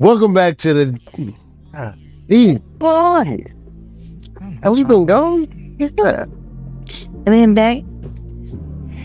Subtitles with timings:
[0.00, 1.34] Welcome back to the
[1.74, 1.92] uh,
[2.26, 3.44] E boy.
[4.62, 5.76] Have we been gone?
[5.78, 6.22] Yeah.
[6.22, 7.82] And then back.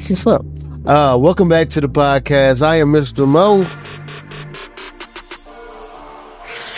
[0.07, 0.45] What's up?
[0.85, 2.65] Uh, welcome back to the podcast.
[2.65, 3.27] I am Mr.
[3.27, 3.63] Mo.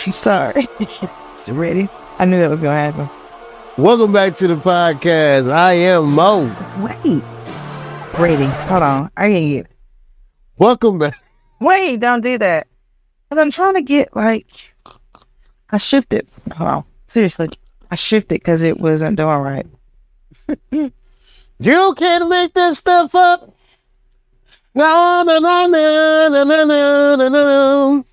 [0.02, 0.66] She's sorry.
[0.80, 1.88] it's ready.
[2.18, 3.08] I knew that was gonna happen.
[3.80, 5.48] Welcome back to the podcast.
[5.48, 6.52] I am Mo.
[6.80, 7.22] Wait.
[8.18, 8.46] Ready.
[8.66, 9.10] Hold on.
[9.16, 9.66] I can't get.
[10.56, 11.14] Welcome back.
[11.60, 12.67] Wait, don't do that.
[13.30, 14.46] Cause I'm trying to get like.
[15.70, 16.26] I shifted.
[16.58, 16.84] On.
[17.06, 17.50] Seriously,
[17.90, 19.66] I shifted because it wasn't doing right.
[21.60, 23.52] You can't make this stuff up.
[24.74, 28.04] No, no, no, no, no, no, no, no,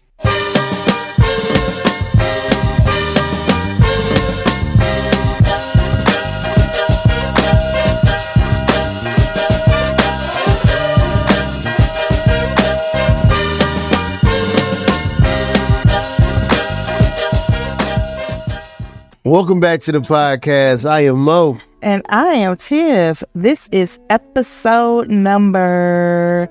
[19.26, 20.88] Welcome back to the podcast.
[20.88, 21.58] I am Mo.
[21.82, 23.24] And I am Tiff.
[23.34, 26.48] This is episode number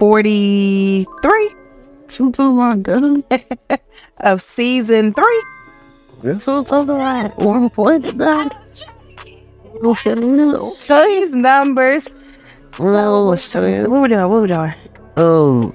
[0.00, 1.54] 43
[2.08, 3.22] Too long ago.
[4.18, 5.42] of season three.
[6.20, 7.30] This was all right.
[7.38, 8.50] One point back.
[10.88, 12.08] These numbers.
[12.80, 13.84] No, let's tell you.
[13.88, 14.28] What we doing?
[14.28, 14.74] What we doing?
[15.16, 15.72] Um,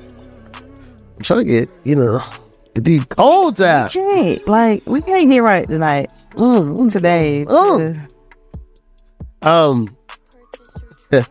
[1.15, 2.40] I'm trying to get you know get
[2.75, 3.95] these colds out.
[3.95, 6.11] Okay, like we can't get right tonight.
[6.31, 7.45] Mm, Today.
[7.47, 7.87] Oh.
[9.41, 9.87] Um.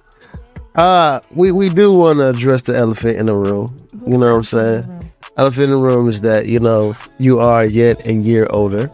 [0.76, 3.76] Uh, we, we do want to address the elephant in the room.
[4.06, 5.10] You know what I'm saying?
[5.36, 8.88] Elephant in the room is that, you know, you are yet a year older.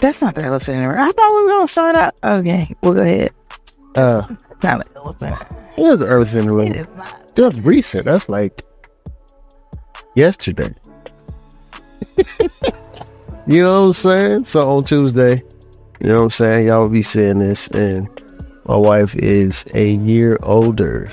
[0.00, 0.98] That's not the elephant in the room.
[0.98, 2.14] I thought we were gonna start out.
[2.24, 3.32] Okay, we'll go ahead.
[3.94, 5.36] Uh, It's not an elephant.
[5.76, 6.72] here's the elephant in the room.
[6.72, 7.36] is not.
[7.36, 8.06] That's recent.
[8.06, 8.62] That's like
[10.16, 10.74] yesterday.
[13.46, 14.44] you know what I'm saying?
[14.44, 15.42] So on Tuesday,
[16.00, 16.66] you know what I'm saying?
[16.66, 18.08] Y'all will be seeing this, and
[18.64, 21.06] my wife is a year older.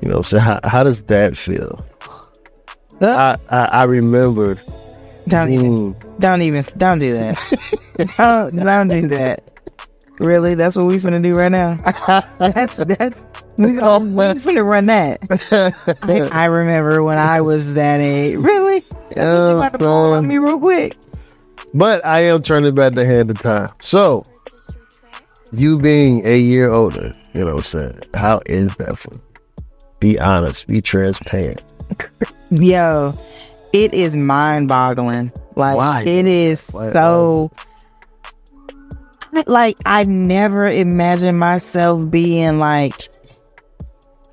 [0.00, 0.44] You know what I'm saying?
[0.44, 1.84] How, how does that feel?
[3.00, 4.60] I, I, I remembered.
[5.28, 5.96] Don't even.
[6.18, 6.64] Don't even.
[6.76, 8.14] Don't do that.
[8.16, 9.42] don't, don't do that.
[10.18, 10.54] Really?
[10.54, 11.76] That's what we finna do right now.
[12.38, 13.26] That's that's.
[13.56, 15.20] We gonna we finna run that.
[16.02, 18.36] I, I remember when I was that age.
[18.36, 18.84] Really?
[19.16, 20.96] You oh, about to on me real quick.
[21.72, 23.68] But I am turning back the hand of time.
[23.82, 24.24] So,
[25.52, 28.00] you being a year older, you know what I'm saying?
[28.14, 29.22] How is that for you?
[30.00, 31.62] Be honest, be transparent.
[32.50, 33.12] Yo,
[33.72, 35.32] it is mind boggling.
[35.56, 36.02] Like Why?
[36.02, 37.50] it is Why- so
[39.46, 43.08] like I never imagined myself being like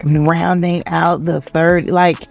[0.03, 2.27] rounding out the third like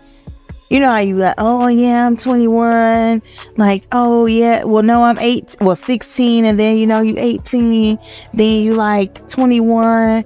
[0.71, 3.21] you know how you like, oh yeah, I'm 21.
[3.57, 7.99] Like, oh yeah, well no, I'm eight, well 16, and then you know you 18,
[8.33, 10.25] then you like 21.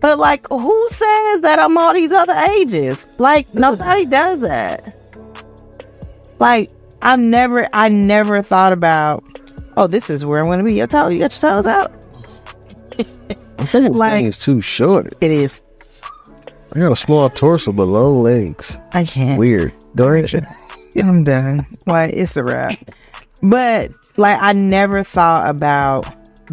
[0.00, 3.06] But like, who says that I'm all these other ages?
[3.18, 4.94] Like, nobody does that.
[6.38, 6.70] Like,
[7.02, 9.24] I've never, I never thought about,
[9.78, 10.74] oh, this is where I'm gonna be.
[10.74, 11.92] Your toe, you got your toes out.
[13.58, 15.12] I think Like- thing is too short.
[15.22, 15.62] It is.
[16.74, 18.78] I got a small torso but long legs.
[18.92, 19.38] I can't.
[19.38, 19.72] Weird.
[19.94, 20.34] Don't?
[20.96, 21.66] I'm done.
[21.86, 22.78] Like it's a wrap.
[23.42, 26.06] But like I never thought about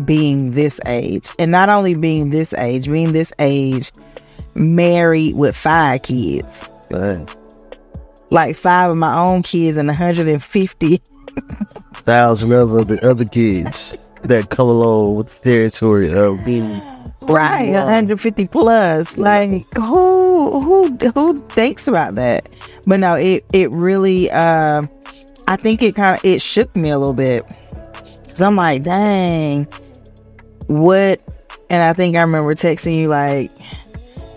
[0.06, 1.30] being this age.
[1.40, 3.92] And not only being this age, being this age
[4.56, 6.68] married with five kids.
[6.90, 7.28] Dang.
[8.30, 11.02] Like five of my own kids and 150
[12.06, 16.82] thousand of the other kids that come along with the territory of being
[17.28, 17.72] Right.
[17.72, 17.86] Wow.
[17.86, 19.18] 150 plus.
[19.18, 22.50] Like who who who thinks about that?
[22.86, 24.84] But no, it it really uh
[25.48, 27.46] I think it kind of it shook me a little bit.
[28.34, 29.68] So I'm like, dang,
[30.68, 31.22] what?
[31.70, 33.52] And I think I remember texting you like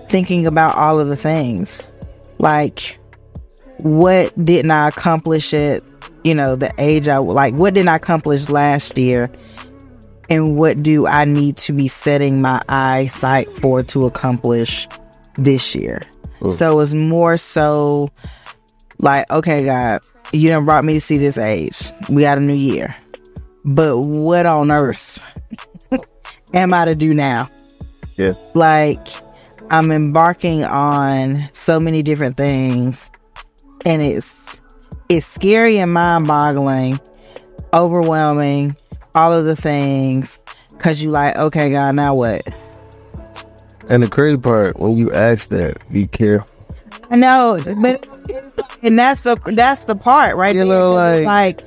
[0.08, 1.80] thinking about all of the things.
[2.38, 2.98] Like,
[3.80, 5.82] what didn't I accomplish at,
[6.24, 9.30] you know, the age I like, what didn't I accomplish last year?
[10.28, 14.88] And what do I need to be setting my eyesight for to accomplish
[15.34, 16.02] this year?
[16.40, 16.52] Mm.
[16.52, 18.10] So it was more so
[18.98, 20.00] like, okay, God,
[20.32, 21.92] you done brought me to see this age.
[22.08, 22.94] We got a new year.
[23.64, 25.20] But what on earth
[26.54, 27.48] am I to do now?
[28.16, 28.34] Yeah.
[28.54, 29.06] Like,
[29.70, 33.10] I'm embarking on so many different things,
[33.84, 34.60] and it's
[35.08, 37.00] it's scary and mind boggling,
[37.74, 38.76] overwhelming,
[39.16, 40.38] all of the things.
[40.78, 42.46] Cause you like, okay, God, now what?
[43.88, 46.54] And the crazy part, when you ask that, be careful.
[47.10, 48.06] I know, but
[48.82, 50.54] and that's the that's the part, right?
[50.54, 50.80] You there.
[50.80, 51.62] know, It's like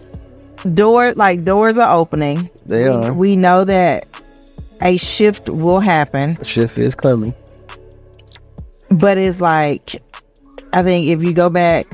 [0.75, 2.49] door like doors are opening.
[2.65, 3.13] They we, are.
[3.13, 4.05] We know that
[4.81, 7.33] a shift will happen, Shift is coming.
[8.91, 10.01] but it's like
[10.73, 11.87] I think if you go back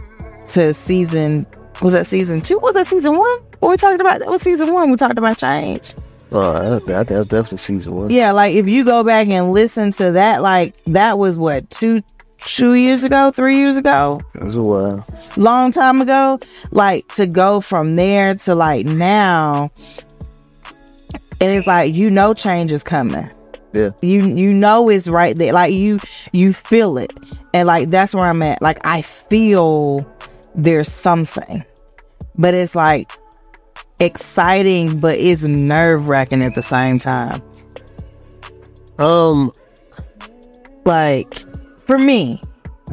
[0.48, 1.46] to season
[1.82, 2.58] was that season two?
[2.60, 3.38] Was that season one?
[3.60, 4.20] What we talked about?
[4.20, 4.90] That was season one.
[4.92, 5.94] We talked about change.
[6.32, 8.10] Oh, I, I think that's definitely season one.
[8.10, 12.00] Yeah, like if you go back and listen to that, like that was what two
[12.40, 15.06] two years ago, three years ago, It was a while.
[15.38, 16.40] long time ago.
[16.72, 19.72] Like to go from there to like now,
[21.42, 23.30] and it's like you know change is coming.
[23.74, 23.92] Yeah.
[24.02, 25.54] You you know it's right there.
[25.54, 26.00] Like you
[26.32, 27.14] you feel it,
[27.54, 28.62] and like that's where I'm at.
[28.62, 30.06] Like I feel
[30.56, 31.64] there's something,
[32.38, 33.12] but it's like
[34.00, 37.42] exciting, but it's nerve wracking at the same time.
[38.98, 39.52] Um,
[40.86, 41.36] like
[41.86, 42.40] for me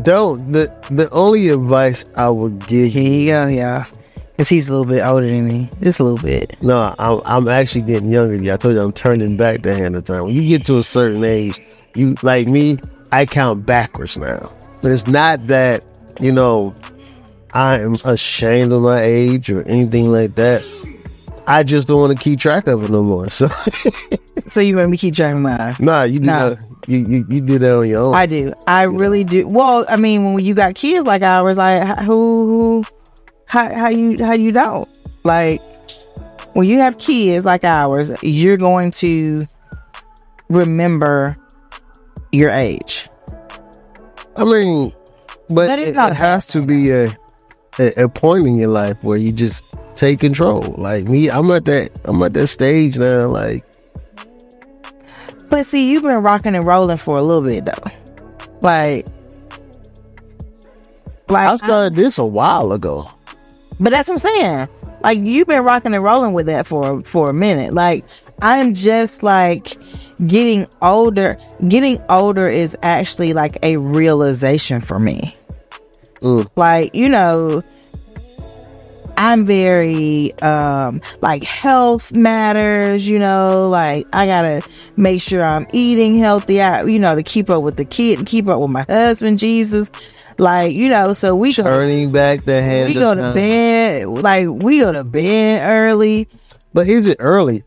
[0.03, 3.27] don't the the only advice I would give you.
[3.27, 3.85] go yeah
[4.33, 7.49] because he's a little bit older than me just a little bit No, I'm I'm
[7.49, 8.35] actually getting younger.
[8.37, 8.53] than you.
[8.53, 10.25] I told you I'm turning back the hand of time.
[10.25, 11.61] When you get to a certain age,
[11.95, 12.79] you like me.
[13.13, 14.51] I count backwards now,
[14.81, 15.85] but it's not that
[16.19, 16.75] you know
[17.53, 20.65] I am ashamed of my age or anything like that.
[21.47, 23.29] I just don't want to keep track of it no more.
[23.31, 23.49] So
[24.47, 26.51] so you want me to keep track of mine nah, you do Nah.
[26.51, 26.65] that.
[26.87, 28.15] You, you you do that on your own.
[28.15, 31.97] i do i really do well i mean when you got kids like ours like
[31.99, 32.85] who who
[33.47, 34.89] how, how you how you don't
[35.25, 35.61] like
[36.55, 39.47] when you have kids like ours you're going to
[40.49, 41.37] remember
[42.33, 43.09] your age
[44.35, 44.93] I mean,
[45.51, 47.07] but, But it, it has to be a,
[47.79, 50.75] a a point in your life where you just take control.
[50.79, 53.29] Like me, I'm at that I'm at that stage now.
[53.29, 53.65] Like
[55.49, 57.93] but see you've been rocking and rolling for a little bit though
[58.63, 59.07] like
[61.29, 63.11] like I started this a while ago.
[63.81, 64.69] But that's what I'm saying.
[65.03, 67.75] Like you've been rocking and rolling with that for for a minute.
[67.75, 68.05] Like
[68.41, 69.77] I'm just like
[70.27, 71.39] getting older.
[71.69, 75.37] Getting older is actually like a realization for me.
[76.21, 76.49] Mm.
[76.55, 77.65] Like, you know,
[79.17, 84.63] I'm very um like health matters, you know, like I gotta
[84.97, 88.27] make sure I'm eating healthy, I, you know, to keep up with the kid, and
[88.27, 89.91] keep up with my husband, Jesus.
[90.39, 92.89] Like, you know, so we go Turning back the hand.
[92.89, 93.35] we go to time.
[93.35, 96.27] bed like we go to bed early.
[96.75, 97.65] But is it early?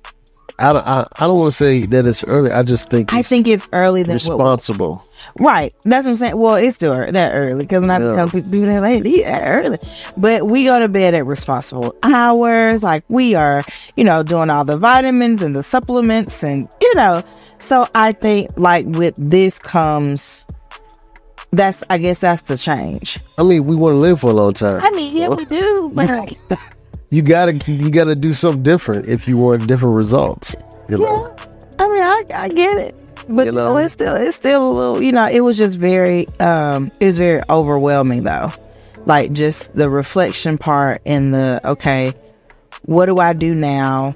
[0.57, 0.88] I don't.
[0.88, 2.50] I, I don't want to say that it's early.
[2.52, 5.04] I just think I it's think it's early than what, responsible.
[5.40, 5.75] right.
[5.84, 6.38] That's what I'm saying.
[6.38, 8.16] Well, it's still that early because not Yeah.
[8.16, 9.78] tell people that late eat that early,
[10.16, 12.84] but we go to bed at responsible hours.
[12.84, 13.63] Like we are,
[13.98, 17.22] you know, doing all the vitamins and the supplements, and you know.
[17.58, 20.46] So I think like with this comes.
[21.51, 23.18] That's I guess that's the change.
[23.38, 24.81] I mean, we want to live for a long time.
[24.81, 26.10] I mean, yeah, we do, but
[27.10, 30.56] You gotta you gotta do something different if you want different results.
[30.90, 31.36] You know.
[31.38, 31.46] Yeah,
[31.80, 32.96] I mean, I, I get it,
[33.28, 33.78] but You you know, know?
[33.78, 37.18] it's still it's still a little, you know, it was just very, um, it was
[37.18, 38.52] very overwhelming though,
[39.06, 42.13] like just the reflection part and the okay,
[42.84, 44.16] what do I do now?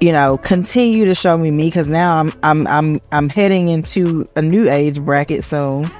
[0.00, 4.26] You know, continue to show me me because now I'm I'm I'm I'm heading into
[4.36, 5.90] a new age bracket soon.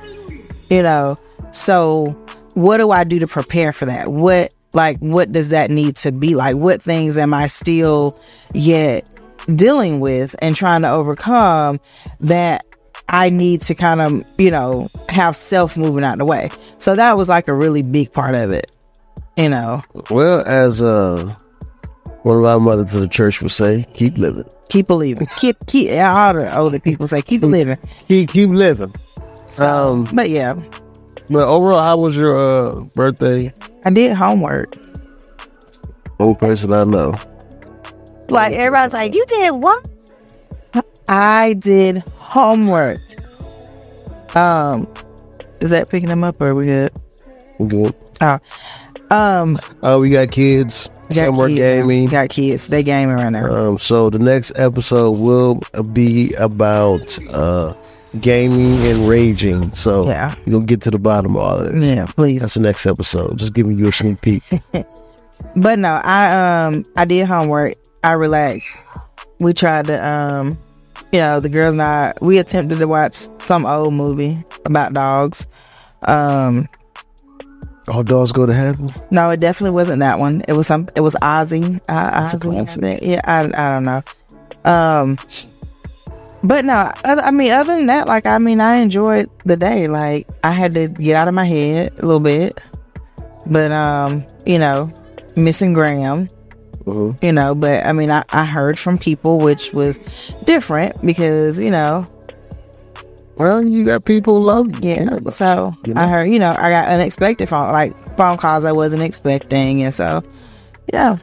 [0.70, 1.16] You know,
[1.52, 2.06] so
[2.54, 4.12] what do I do to prepare for that?
[4.12, 6.56] What like what does that need to be like?
[6.56, 8.18] What things am I still
[8.52, 9.08] yet
[9.54, 11.80] dealing with and trying to overcome
[12.20, 12.64] that
[13.08, 16.48] I need to kind of, you know, have self moving out of the way.
[16.78, 18.74] So that was like a really big part of it.
[19.36, 21.34] You know, Well, as uh,
[22.22, 24.44] one of our mothers of the church would say, keep living.
[24.68, 25.26] keep believing.
[25.38, 27.76] Keep keep all the older people say keep believing.
[28.06, 28.92] Keep keep living.
[29.48, 30.54] So, Um, but yeah,
[31.28, 33.52] But overall, how was your uh, birthday?
[33.84, 34.76] I did homework.
[36.20, 37.14] Only person I know.
[38.28, 39.88] Like everybody's like, you did what?
[41.08, 42.98] I did homework.
[44.36, 44.88] Um,
[45.60, 46.92] is that picking them up or are we good?
[47.58, 47.94] We Good.
[49.10, 50.88] Um, Oh, we got kids.
[51.08, 51.58] got Summer kids.
[51.58, 52.06] gaming.
[52.06, 52.66] Got kids.
[52.66, 53.46] They gaming right now.
[53.52, 55.60] Um, so the next episode will
[55.92, 57.74] be about uh,
[58.20, 59.72] gaming and raging.
[59.72, 61.82] So yeah, you'll get to the bottom of all of this.
[61.84, 62.06] yeah.
[62.06, 62.40] Please.
[62.40, 63.36] That's the next episode.
[63.38, 64.42] Just giving you a sneak peek.
[65.56, 67.74] But no, I um I did homework.
[68.04, 68.78] I relaxed.
[69.40, 70.56] We tried to um
[71.12, 75.46] you know, the girls and I we attempted to watch some old movie about dogs.
[76.02, 76.68] Um
[77.88, 78.94] All dogs go to heaven.
[79.10, 80.42] no, it definitely wasn't that one.
[80.48, 81.80] It was some it was Ozzy.
[81.88, 82.80] Uh, Ozzy I classic.
[82.80, 83.00] think.
[83.02, 84.02] Yeah, I I don't know.
[84.64, 85.18] Um
[86.46, 89.86] But no, I mean, other than that, like, I mean, I enjoyed the day.
[89.86, 92.60] Like, I had to get out of my head a little bit.
[93.46, 94.92] But, um, you know,
[95.36, 96.28] missing Graham,
[96.84, 97.22] Mhm.
[97.22, 99.98] you know, but I mean, I, I heard from people, which was
[100.44, 102.04] different because, you know,
[103.36, 104.90] Well, you got people love you.
[104.94, 105.14] yeah.
[105.14, 108.72] about So you I heard, you know, I got unexpected phone, like phone calls I
[108.72, 109.82] wasn't expecting.
[109.82, 110.22] And so,
[110.92, 111.16] yeah,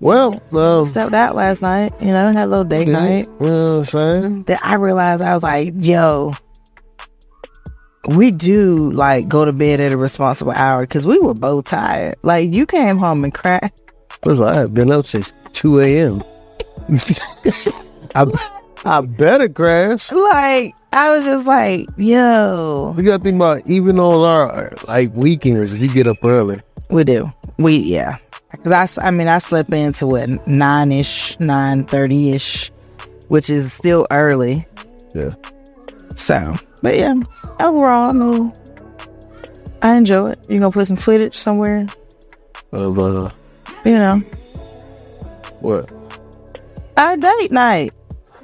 [0.00, 3.28] Well, um, stepped out last night, you know, had a little date night.
[3.40, 4.42] you I'm saying?
[4.44, 6.32] that I realized I was like, yo,
[8.08, 12.14] we do like go to bed at a responsible hour because we were both tired.
[12.22, 13.70] Like you came home and cried.
[14.22, 16.22] First of I have been up since 2 a.m.
[18.14, 18.26] I,
[18.84, 20.10] I better crash.
[20.10, 25.14] Like I was just like, yo, We got to think about even on our like
[25.14, 26.58] weekends, if you get up early.
[26.88, 27.30] we do.
[27.58, 28.16] We yeah.
[28.50, 32.70] Because I, I mean, I slept into what nine ish, nine thirty ish,
[33.28, 34.66] which is still early.
[35.14, 35.34] Yeah.
[36.16, 37.14] So, but yeah,
[37.60, 38.52] overall, I know
[39.82, 40.46] I enjoy it.
[40.48, 41.86] You gonna put some footage somewhere,
[42.72, 43.30] Of uh,
[43.84, 44.18] you know,
[45.60, 45.90] what?
[46.96, 47.92] our date night.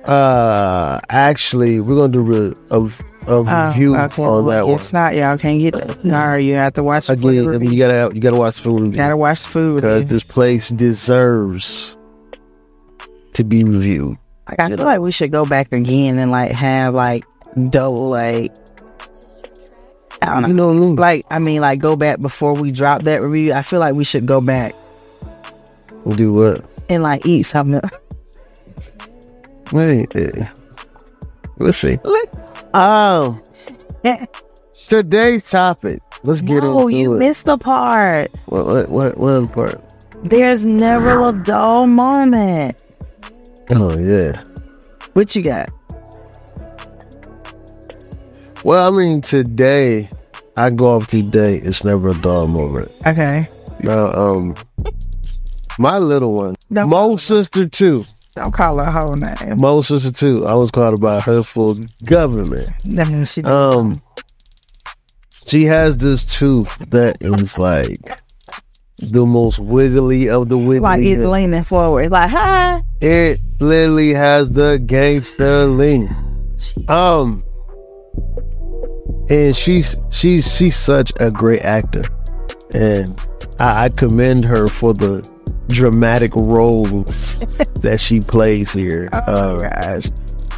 [0.04, 2.90] Uh, actually, we're gonna do re- a,
[3.26, 4.22] a Oh, review okay.
[4.22, 4.74] on that one.
[4.76, 6.04] It's not y'all can't get.
[6.04, 8.62] No, you have to watch Again, food I mean, you gotta you gotta watch the
[8.62, 11.96] food gotta watch the food because this place deserves
[13.34, 14.16] to be reviewed.
[14.48, 17.24] Like I feel like we should go back again and like have like
[17.70, 18.54] double like
[20.22, 20.48] I don't know.
[20.48, 20.98] You know what?
[21.00, 23.52] Like I mean like go back before we drop that review.
[23.52, 24.74] I feel like we should go back
[26.04, 26.64] We'll do what?
[26.88, 27.80] and like eat something.
[29.72, 30.46] Wait, eh,
[31.58, 31.98] we'll see.
[32.04, 32.30] Look.
[32.74, 33.40] Oh,
[34.86, 36.02] today's topic.
[36.22, 36.82] Let's get Oh, into it.
[36.82, 38.30] Oh, you missed the part.
[38.46, 39.82] what, what, what, what other part?
[40.24, 42.82] There's never a dull moment.
[43.70, 44.42] Oh yeah.
[45.12, 45.70] What you got?
[48.64, 50.10] Well, I mean, today
[50.56, 51.54] I go off today.
[51.56, 52.90] It's never a dull moment.
[53.06, 53.46] Okay.
[53.80, 54.54] Now, um,
[55.78, 58.00] my little one, Don't, Mo sister too.
[58.36, 59.58] Don't call her whole name.
[59.58, 60.46] Mo sister too.
[60.46, 62.68] I was called about her full government.
[62.84, 64.00] No, she Um,
[65.46, 67.98] she has this tooth that is like
[68.98, 70.80] the most wiggly of the wiggly.
[70.80, 72.10] like it's leaning forward.
[72.10, 72.82] Like, hi.
[73.00, 76.08] It literally has the gangster lean.
[76.88, 77.42] Um,
[79.28, 82.04] and she's she's she's such a great actor,
[82.72, 83.14] and
[83.58, 85.28] I, I commend her for the
[85.68, 87.38] dramatic roles
[87.80, 89.08] that she plays here.
[89.12, 89.18] Oh,
[89.56, 90.04] Uh, gosh.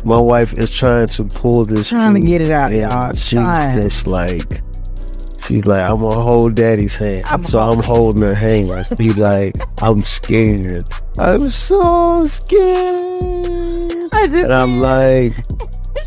[0.05, 1.89] my wife is trying to pull this.
[1.89, 3.13] Trying to get it out, y'all.
[3.15, 4.63] She's just like.
[5.47, 7.23] She's like, I'm gonna hold daddy's hand.
[7.27, 8.69] I'm so I'm holding her hand.
[8.99, 10.85] She's like, I'm scared.
[11.19, 14.05] I'm so scared.
[14.13, 15.33] I just And I'm like,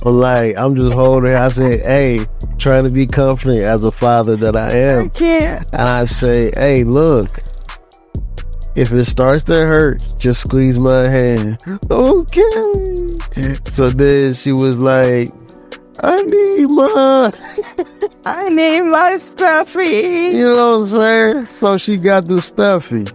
[0.05, 1.38] I'm like, I'm just holding her.
[1.38, 2.20] I say, hey,
[2.60, 5.10] trying to be confident as a father that I I am.
[5.10, 5.65] can't.
[5.74, 7.29] And I say, hey, look,
[8.75, 11.62] if it starts to hurt, just squeeze my hand.
[11.90, 13.62] Okay.
[13.72, 15.30] So then she was like,
[16.01, 17.32] I need my,
[18.25, 20.36] I need my stuffy.
[20.38, 21.46] you know what I'm saying?
[21.48, 23.06] So she got the stuffy.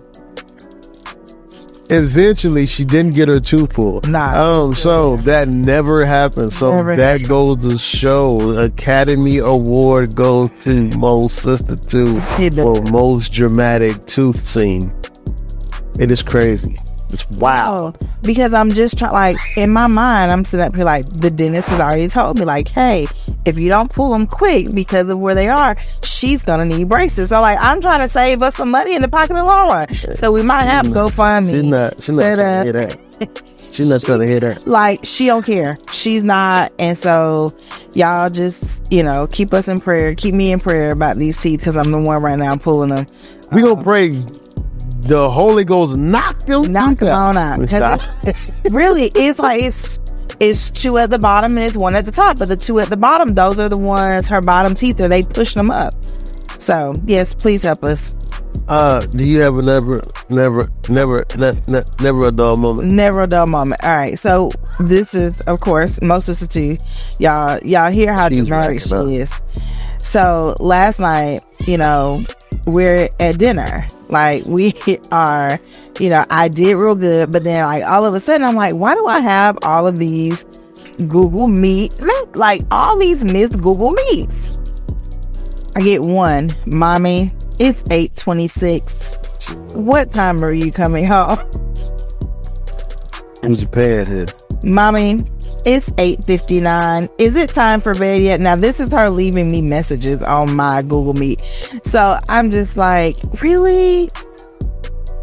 [1.88, 4.08] Eventually, she didn't get her tooth pulled.
[4.08, 4.62] Nah.
[4.64, 6.52] Um, so that never happened.
[6.52, 12.82] So Never that goes to show Academy Award goes to Mo's sister too He for
[12.90, 14.92] most dramatic tooth scene.
[15.98, 16.78] It is crazy.
[17.10, 17.96] It's wild.
[18.00, 21.30] Oh, because I'm just trying, like, in my mind, I'm sitting up here like, the
[21.30, 23.06] dentist has already told me, like, hey,
[23.44, 27.28] if you don't pull them quick because of where they are, she's gonna need braces.
[27.28, 29.68] So, like, I'm trying to save us some money in the pocket in the long
[29.68, 30.16] run.
[30.16, 31.52] So we might have to go find me.
[31.54, 32.02] She's not.
[32.02, 32.66] She's not up.
[32.66, 33.52] to hear that.
[33.72, 34.66] She's not trying to hear that.
[34.66, 35.76] Like, she don't care.
[35.92, 36.72] She's not.
[36.78, 37.54] And so,
[37.92, 40.14] y'all just, you know, keep us in prayer.
[40.14, 43.06] Keep me in prayer about these teeth because I'm the one right now pulling them.
[43.52, 44.10] We gonna um, pray.
[45.02, 46.72] The Holy Ghost knocked them.
[46.72, 47.58] Knock teeth them on out.
[47.58, 48.00] 'Cause Stop.
[48.70, 49.98] really it's like it's
[50.40, 52.88] it's two at the bottom and it's one at the top but the two at
[52.88, 55.94] the bottom those are the ones her bottom teeth are they push them up
[56.58, 58.14] so yes please help us
[58.68, 62.90] Uh, do you have a never, never, never, ne- ne- never a dull moment?
[62.90, 64.50] never a dull moment all right so
[64.80, 66.76] this is of course most of the two
[67.18, 69.06] y'all y'all hear how She's dramatic she up.
[69.08, 69.30] is
[69.98, 72.24] so last night you know
[72.66, 74.72] we're at dinner like we
[75.12, 75.60] are
[75.98, 78.74] you know i did real good but then like all of a sudden i'm like
[78.74, 80.44] why do i have all of these
[81.08, 81.94] google meet
[82.34, 84.58] like all these missed google meets?
[85.76, 86.48] I get one.
[86.64, 89.14] Mommy it's 826
[89.74, 91.38] what time are you coming home?
[93.42, 94.34] Who's your pad head?
[94.64, 95.18] mommy
[95.66, 97.08] It's 8:59.
[97.18, 98.40] Is it time for bed yet?
[98.40, 101.42] Now this is her leaving me messages on my Google Meet.
[101.82, 104.08] So I'm just like, really?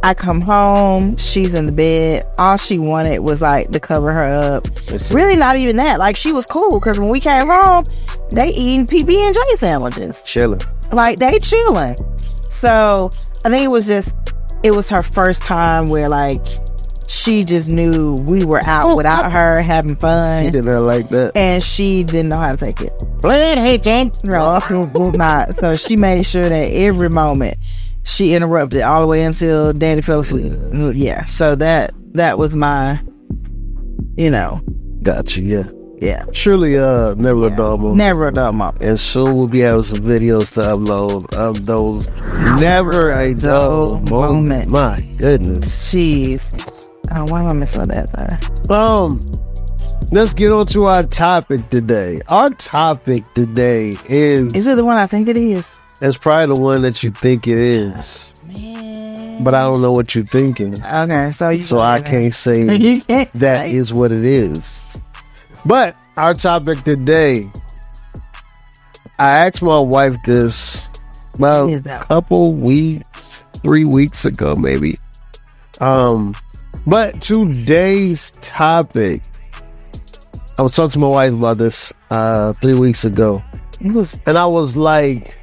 [0.04, 2.28] I come home, she's in the bed.
[2.38, 4.68] All she wanted was like to cover her up.
[5.12, 5.98] Really not even that.
[5.98, 7.86] Like she was cool because when we came home,
[8.32, 10.22] they eating PB and J sandwiches.
[10.24, 10.60] Chilling.
[10.92, 11.96] Like they chilling.
[12.50, 13.12] So
[13.46, 14.14] I think it was just
[14.62, 16.46] it was her first time where like
[17.14, 20.40] she just knew we were out without her having fun.
[20.40, 20.52] He fun.
[20.54, 21.32] did not like that.
[21.36, 22.92] And she didn't know how to take it.
[23.22, 24.12] Blood, hey, Jen.
[24.24, 24.60] No,
[25.12, 25.56] not.
[25.60, 27.58] So she made sure that every moment
[28.04, 30.54] she interrupted all the way until Danny fell asleep.
[30.96, 31.26] Yeah.
[31.26, 33.00] So that that was my,
[34.18, 34.62] you know,
[35.04, 35.42] Gotcha.
[35.42, 35.64] yeah.
[36.02, 36.26] yeah.
[36.34, 37.98] Surely uh never a dull moment.
[37.98, 38.84] Never a dull moment.
[38.84, 42.08] and soon we'll be having some videos to upload of those
[42.60, 44.70] never a dull Dull moment.
[44.70, 44.70] moment.
[44.70, 45.94] My goodness.
[45.94, 46.80] Jeez.
[47.12, 48.10] Oh, why am I missing that?
[48.10, 48.78] Sorry.
[48.80, 49.20] Um,
[50.12, 52.22] let's get on to our topic today.
[52.28, 55.70] Our topic today is Is it the one I think it is?
[56.02, 59.44] it's probably the one that you think it is, Man.
[59.44, 63.02] but I don't know what you're thinking, Okay, so you so I can't say You
[63.02, 63.74] can't that say.
[63.74, 65.00] is what it is.
[65.66, 67.50] But our topic today,
[69.20, 70.88] I asked my wife this
[71.36, 75.00] about a couple weeks, three weeks ago, maybe.
[75.80, 76.36] Um,
[76.86, 79.22] but today's topic,
[80.58, 83.44] I was talking to my wife about this uh three weeks ago,
[83.82, 85.38] It was and I was like,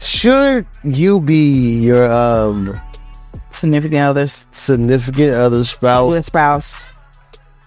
[0.00, 2.78] should you be your um
[3.50, 4.46] significant others.
[4.50, 6.92] significant other spouse With spouse,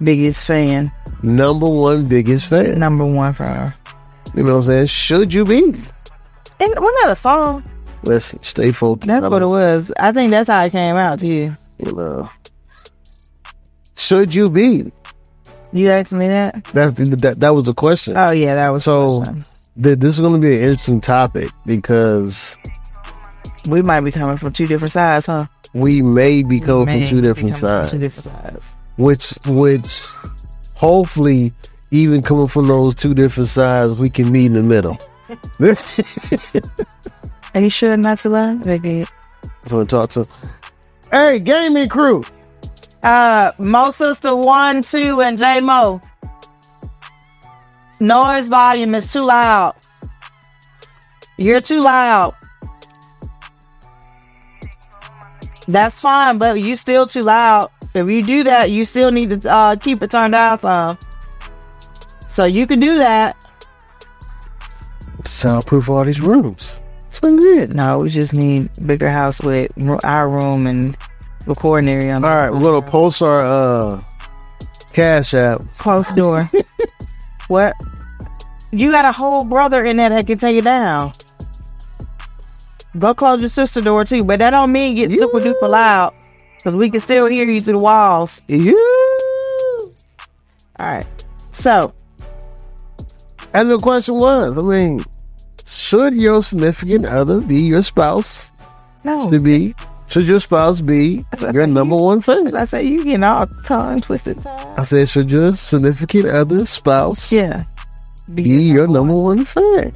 [0.01, 0.91] biggest fan,
[1.23, 2.79] number one biggest fan?
[2.79, 3.73] number one for her.
[4.35, 4.85] You know what I'm saying?
[4.87, 5.63] Should you be?
[5.63, 5.73] And
[6.75, 7.63] wasn't that a song?
[8.03, 9.07] Listen, stay focused.
[9.07, 9.91] That's I what it was.
[9.99, 11.51] I think that's how it came out to you.
[11.79, 12.29] You know.
[13.95, 14.91] Should you be?
[15.73, 16.63] You asked me that?
[16.73, 17.39] That's the, that.
[17.39, 18.15] That was the question.
[18.17, 19.45] Oh yeah, that was So- the.
[19.81, 22.57] Th- this is going to be an interesting topic because
[23.69, 25.45] we might be coming from two different sides, huh?
[25.75, 28.65] we may be coming May from two different sides, Two different sides.
[28.95, 30.07] which which
[30.75, 31.53] hopefully
[31.91, 34.97] even coming from those two different sides, we can meet in the middle.
[37.53, 38.65] Are you sure not loud?
[38.67, 39.01] Okay.
[39.01, 40.25] I'm gonna talk to.
[41.11, 42.21] Hey, gaming crew.
[43.01, 46.01] Uh, Mo Sister One, Two, and J Mo.
[48.01, 49.75] Noise volume is too loud.
[51.37, 52.35] You're too loud.
[55.69, 57.69] That's fine, but you still too loud.
[57.95, 60.97] If you do that, you still need to uh, keep it turned down some.
[62.27, 63.35] So you can do that.
[65.25, 66.79] Soundproof all these rooms.
[67.17, 67.69] That's what it is.
[67.73, 69.71] No, we just need bigger house with
[70.03, 70.95] our room and
[71.47, 72.13] recording area.
[72.13, 74.03] All right, we're gonna post our uh
[74.93, 75.61] cash app.
[75.79, 76.47] Close door.
[77.47, 77.73] what?
[78.71, 81.11] You got a whole brother in there that can take you down.
[82.99, 86.13] Go close your sister door too, but that don't mean get super duper loud.
[86.63, 88.43] Cause we can still hear you through the walls.
[88.47, 88.73] Yeah.
[90.79, 91.25] Alright.
[91.37, 91.95] So
[93.55, 94.99] And the question was, I mean,
[95.67, 98.51] should your significant other be your spouse?
[99.03, 99.29] no.
[99.31, 99.75] Should be?
[100.07, 101.69] Should your spouse be That's what I your said.
[101.71, 102.55] number one fan?
[102.55, 104.37] I say you getting all tongue twisted.
[104.47, 107.65] I said, should your significant other spouse Yeah.
[108.33, 109.93] be your number one fan?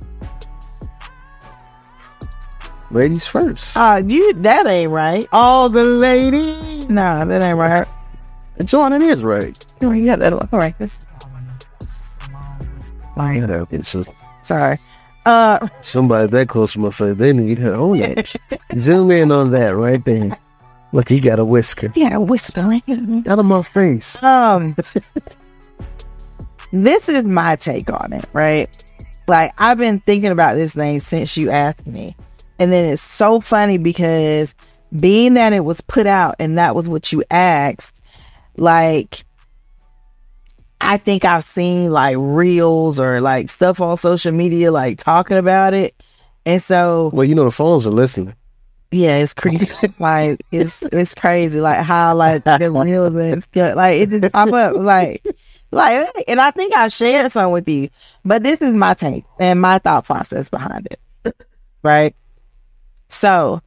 [2.92, 3.78] Ladies first.
[3.78, 5.26] Uh you that ain't right.
[5.32, 6.90] All the ladies.
[6.90, 7.88] Nah, that ain't right.
[8.66, 9.56] John, it is right.
[9.80, 10.78] You you got that all right.
[10.78, 11.00] This
[13.16, 14.10] like Yeah, it's just
[14.42, 14.78] sorry.
[15.26, 17.16] Uh somebody that close to my face.
[17.18, 17.74] They need her.
[17.76, 18.22] Oh yeah.
[18.78, 20.38] Zoom in on that right there.
[20.94, 21.92] Look, he got a whisker.
[21.96, 22.60] you got a whisper.
[23.28, 24.22] Out of my face.
[24.24, 24.76] Um,
[26.74, 28.70] this is my take on it, right?
[29.28, 32.16] Like I've been thinking about this thing since you asked me,
[32.60, 34.54] and then it's so funny because
[35.00, 38.02] being that it was put out and that was what you asked,
[38.58, 39.24] like
[40.82, 45.74] I think I've seen like reels or like stuff on social media like talking about
[45.74, 45.96] it,
[46.46, 48.36] and so Well, you know the phones are listening.
[48.92, 49.68] yeah, it's crazy.
[50.00, 51.62] like it's it's crazy.
[51.62, 53.76] Like how like the reels and stuff.
[53.76, 54.76] Like it just pop up.
[54.76, 55.24] Like
[55.72, 57.90] like and I think I shared some with you.
[58.26, 61.00] But this is my take and my thought process behind it.
[61.84, 62.16] Right.
[63.10, 63.62] So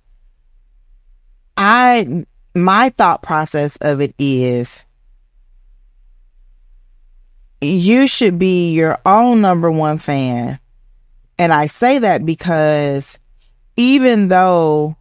[1.56, 2.24] I
[2.54, 4.80] my thought process of it is
[7.66, 10.58] you should be your own number one fan.
[11.38, 13.18] And I say that because
[13.76, 14.96] even though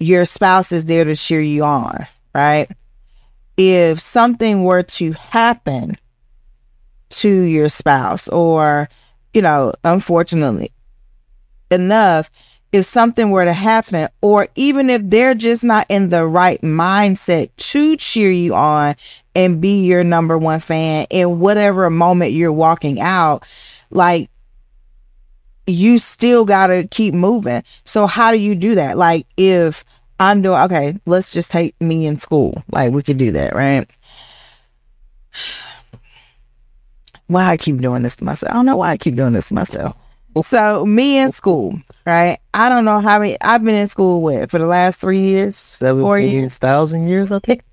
[0.00, 2.70] your spouse is there to cheer you on, right?
[3.58, 5.98] if something were to happen
[7.10, 8.88] to your spouse, or,
[9.34, 10.70] you know, unfortunately
[11.70, 12.30] enough,
[12.72, 17.50] if something were to happen, or even if they're just not in the right mindset
[17.56, 18.94] to cheer you on
[19.34, 23.44] and be your number one fan in whatever moment you're walking out,
[23.90, 24.28] like
[25.66, 27.62] you still got to keep moving.
[27.84, 28.96] So, how do you do that?
[28.96, 29.84] Like, if
[30.20, 32.62] I'm doing, okay, let's just take me in school.
[32.70, 33.88] Like, we could do that, right?
[37.28, 38.50] Why I keep doing this to myself?
[38.50, 39.94] I don't know why I keep doing this to myself.
[40.42, 42.38] So me in school, right?
[42.54, 45.56] I don't know how many I've been in school with for the last three years,
[45.56, 47.30] seventeen thousand years.
[47.32, 47.64] I think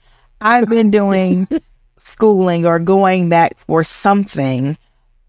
[0.41, 1.48] I've been doing
[1.98, 4.78] schooling or going back for something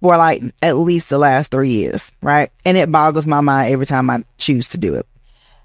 [0.01, 2.51] for like at least the last three years, right?
[2.65, 5.07] And it boggles my mind every time I choose to do it.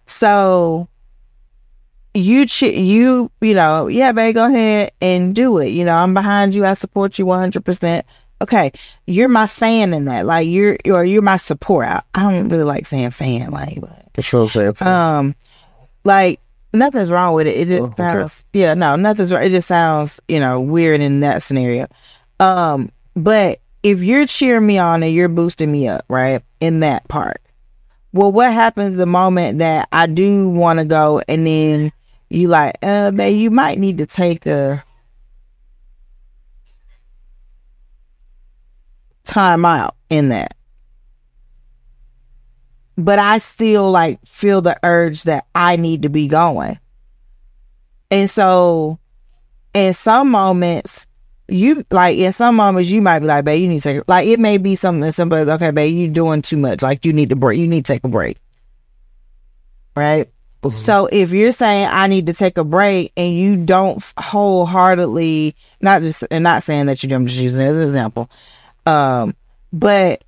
[0.08, 0.90] So
[2.14, 6.14] you ch- you you know yeah babe go ahead and do it you know i'm
[6.14, 8.04] behind you i support you 100%
[8.42, 8.72] okay,
[9.08, 10.26] you're my fan in that.
[10.26, 11.88] Like you're or you're my support.
[11.88, 15.36] I, I don't really like saying fan, like but That's what I'm um
[16.04, 16.40] like
[16.74, 17.56] nothing's wrong with it.
[17.58, 18.04] It just Oh, okay.
[18.04, 19.44] sounds yeah, no, nothing's wrong.
[19.44, 21.88] It just sounds, you know, weird in that scenario.
[22.40, 27.08] Um, but if you're cheering me on and you're boosting me up, right, in that
[27.08, 27.42] part,
[28.14, 31.92] well, what happens the moment that I do want to go and then
[32.30, 34.84] you like, uh, babe, you might need to take a
[39.24, 40.56] time out in that.
[42.98, 46.80] But I still like feel the urge that I need to be going.
[48.12, 49.00] And so
[49.74, 51.08] in some moments,
[51.48, 54.28] you like in some moments you might be like, babe, you need to take like
[54.28, 56.82] it may be something as simple as okay, babe, you doing too much.
[56.82, 58.38] Like you need to break, you need to take a break.
[59.96, 60.30] Right?
[60.64, 60.78] Mm-hmm.
[60.78, 66.04] So if you're saying I need to take a break and you don't wholeheartedly, not
[66.04, 68.30] just and not saying that you do, I'm just using it as an example.
[68.86, 69.36] Um,
[69.72, 70.24] but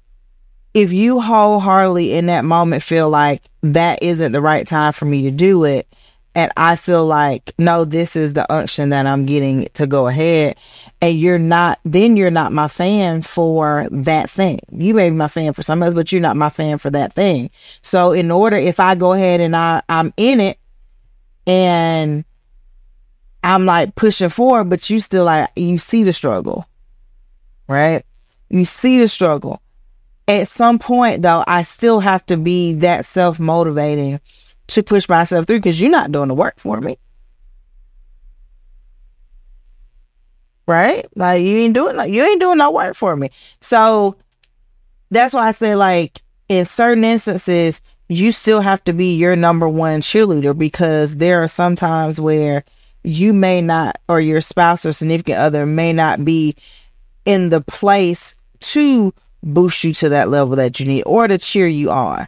[0.74, 5.24] if you wholeheartedly in that moment feel like that isn't the right time for me
[5.24, 5.88] to do it,
[6.36, 10.56] and I feel like no, this is the unction that I'm getting to go ahead,
[11.02, 14.60] and you're not, then you're not my fan for that thing.
[14.72, 17.14] You may be my fan for something else, but you're not my fan for that
[17.14, 17.52] thing.
[17.84, 20.58] So in order, if I go ahead and I I'm in it,
[21.46, 22.26] and
[23.44, 26.66] I'm like pushing forward, but you still like you see the struggle,
[27.68, 28.06] right?
[28.54, 29.64] You see the struggle.
[30.28, 34.20] At some point, though, I still have to be that self motivating
[34.68, 37.00] to push myself through because you're not doing the work for me.
[40.68, 41.08] Right?
[41.16, 43.32] Like you ain't doing no- you ain't doing no work for me.
[43.60, 44.18] So
[45.10, 49.68] that's why I say like in certain instances, you still have to be your number
[49.68, 52.64] one cheerleader because there are some times where
[53.04, 56.56] you may not or your spouse or significant other may not be
[57.26, 61.68] in the place to boost you to that level that you need or to cheer
[61.68, 62.28] you on.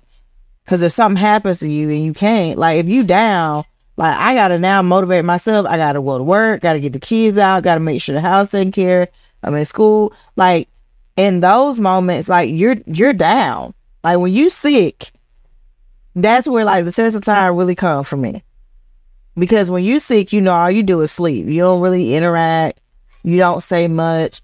[0.63, 3.63] Because if something happens to you and you can't, like if you down,
[3.97, 5.65] like I gotta now motivate myself.
[5.67, 8.49] I gotta go to work, gotta get the kids out, gotta make sure the house
[8.49, 9.07] taken care.
[9.43, 10.13] I'm in school.
[10.35, 10.67] Like
[11.15, 13.73] in those moments, like you're you're down.
[14.03, 15.11] Like when you sick,
[16.15, 18.43] that's where like the sense of time really comes for me.
[19.37, 21.45] Because when you sick, you know all you do is sleep.
[21.45, 22.81] You don't really interact.
[23.23, 24.41] You don't say much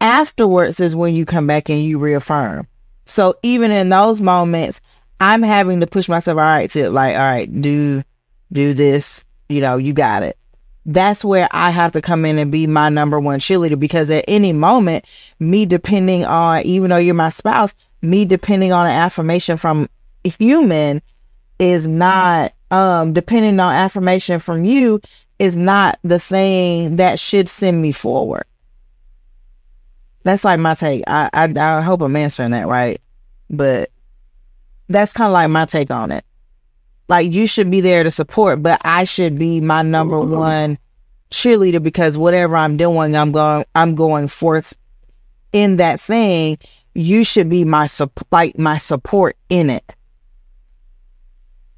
[0.00, 2.66] afterwards is when you come back and you reaffirm.
[3.04, 4.80] So even in those moments,
[5.20, 8.02] I'm having to push myself, all right, to like, all right, do
[8.52, 10.36] do this, you know, you got it.
[10.86, 14.24] That's where I have to come in and be my number one cheerleader because at
[14.26, 15.04] any moment,
[15.38, 19.88] me depending on, even though you're my spouse, me depending on an affirmation from
[20.24, 21.02] a human
[21.58, 25.00] is not um depending on affirmation from you
[25.38, 28.44] is not the thing that should send me forward.
[30.24, 31.04] That's like my take.
[31.06, 33.00] I I, I hope I'm answering that right,
[33.50, 33.90] but
[34.88, 36.24] that's kind of like my take on it.
[37.08, 40.78] Like you should be there to support, but I should be my number one
[41.30, 44.74] cheerleader because whatever I'm doing, I'm going I'm going forth
[45.52, 46.58] in that thing.
[46.94, 49.94] You should be my sup- like my support in it.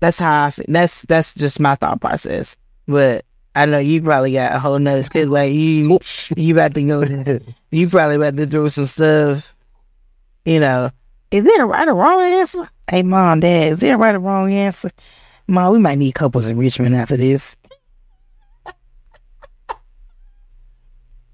[0.00, 0.64] That's how I see.
[0.66, 2.57] That's that's just my thought process.
[2.88, 3.24] But
[3.55, 5.99] I know you probably got a whole nother because like you
[6.37, 9.55] you about to go you probably about to throw some stuff.
[10.45, 10.91] You know,
[11.31, 12.69] is there a right or wrong answer?
[12.89, 14.91] Hey, mom, dad, is there a right or wrong answer?
[15.47, 17.57] Mom, we might need couples enrichment after this.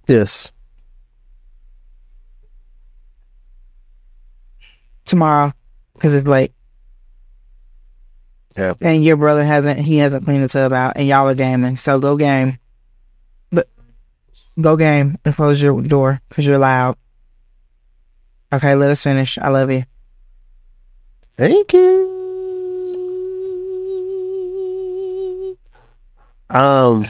[0.09, 0.51] yes.
[5.07, 5.53] tomorrow
[5.95, 6.53] because it's late
[8.57, 8.73] Yeah.
[8.81, 12.01] and your brother hasn't he hasn't cleaned the tub out and y'all are gaming so
[12.01, 12.59] go game
[13.53, 13.69] but
[14.59, 16.97] Go game and close your door because you're loud.
[18.51, 19.37] Okay, let us finish.
[19.37, 19.85] I love you.
[21.37, 22.15] Thank you.
[26.49, 27.07] Um,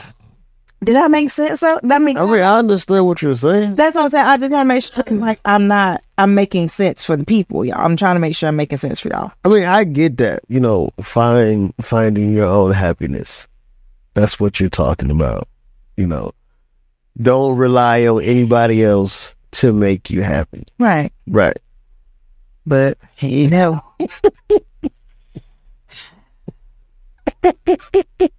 [0.85, 1.61] Did that make sense?
[1.61, 1.81] though?
[1.83, 3.77] that mean I mean, I understand what you're saying.
[3.77, 4.27] that's what I'm saying.
[4.27, 7.81] I just gotta make sure like I'm not I'm making sense for the people, y'all.
[7.81, 9.33] I'm trying to make sure I'm making sense for y'all.
[9.45, 10.43] I mean, I get that.
[10.49, 13.49] You know, find finding your own happiness.
[14.15, 15.49] That's what you're talking about.
[15.97, 16.33] You know,
[17.21, 20.65] don't rely on anybody else to make you happy.
[20.79, 21.11] Right.
[21.27, 21.59] Right.
[22.67, 23.83] But you know.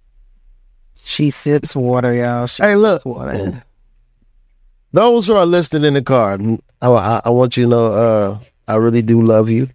[1.08, 2.46] she sips water, y'all.
[2.46, 3.04] She Hey, look.
[3.06, 3.64] water.
[4.92, 6.38] Those who are listening in the car,
[6.82, 9.68] I, I, I want you to know uh, I really do love you.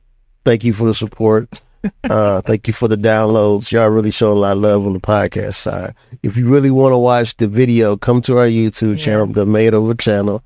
[0.46, 1.60] Thank you for the support.
[2.06, 3.72] uh, thank you for the downloads.
[3.72, 5.96] Y'all really show a lot of love on the podcast side.
[6.22, 9.04] If you really want to watch the video, come to our YouTube Yeah.
[9.06, 10.43] channel, the Made Over channel.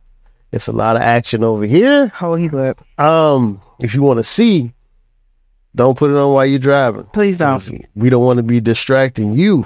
[0.54, 2.08] It's a lot of action over here.
[2.16, 2.82] Hold you up.
[3.00, 4.72] Um, if you want to see,
[5.76, 7.04] don't put it on while you're driving.
[7.14, 7.86] Please don't.
[7.96, 9.66] We don't want to be distracting you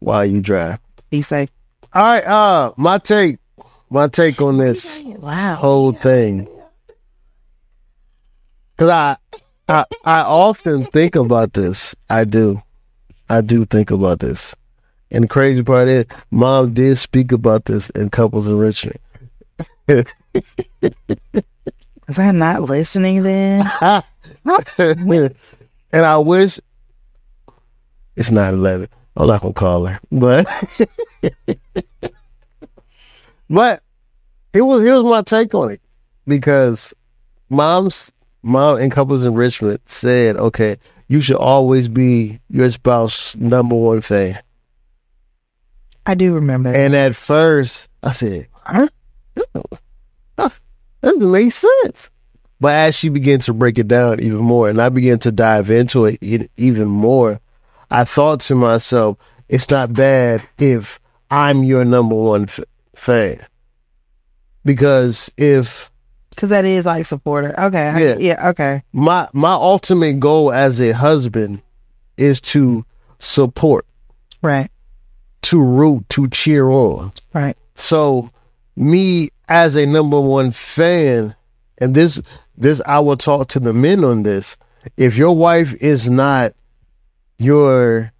[0.00, 0.78] while you drive.
[1.10, 1.48] Be safe.
[1.92, 3.38] All right, uh, my take,
[3.90, 5.56] my take on this Wow.
[5.56, 6.48] whole thing.
[8.76, 9.16] Cause I,
[9.68, 11.94] I, I often think about this.
[12.08, 12.62] I do,
[13.28, 14.54] I do think about this.
[15.10, 19.00] And the crazy part is, mom did speak about this in couples enrichment.
[19.88, 20.06] Was
[22.18, 23.70] I not listening then?
[23.80, 24.04] and
[25.92, 26.58] I wish
[28.16, 28.88] it's not eleven.
[29.20, 30.46] I'm not gonna call her, but
[33.50, 33.82] but
[34.52, 35.80] it was here's my take on it
[36.26, 36.94] because
[37.50, 38.10] mom's
[38.42, 40.78] mom and couples enrichment said, okay,
[41.08, 44.40] you should always be your spouse number one fan.
[46.06, 46.72] I do remember.
[46.72, 46.78] that.
[46.78, 48.88] And at first, I said, huh?
[50.36, 50.52] That
[51.02, 52.10] doesn't make sense.
[52.60, 55.70] But as she began to break it down even more, and I began to dive
[55.70, 57.40] into it even more,
[57.90, 59.16] I thought to myself,
[59.48, 61.00] it's not bad if
[61.30, 62.60] I'm your number one f-
[62.94, 63.40] fan.
[64.64, 65.90] Because if
[66.36, 67.54] Cause that is like supporter.
[67.58, 67.88] Okay.
[67.88, 68.16] I- Yeah.
[68.18, 68.48] yeah.
[68.50, 68.82] Okay.
[68.92, 71.60] my my ultimate goal as a husband
[72.16, 72.84] is to
[73.18, 73.84] support,
[74.42, 74.70] Right.
[75.42, 77.12] to root, to cheer on.
[77.34, 77.56] Right.
[77.74, 78.30] So
[78.76, 81.34] me as a number one fan,
[81.78, 82.20] and this
[82.56, 84.56] this I will talk to the men on this.
[84.96, 86.54] If your wife is not
[87.40, 88.12] your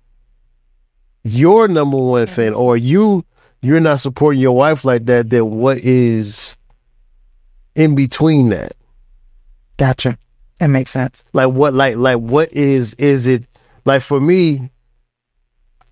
[1.25, 3.25] your number one fan, or you
[3.63, 6.57] you're not supporting your wife like that, then what is
[7.75, 8.75] in between that?
[9.77, 10.17] Gotcha.
[10.59, 11.23] That makes sense.
[11.33, 13.47] Like what like like what is is it
[13.85, 14.71] like for me?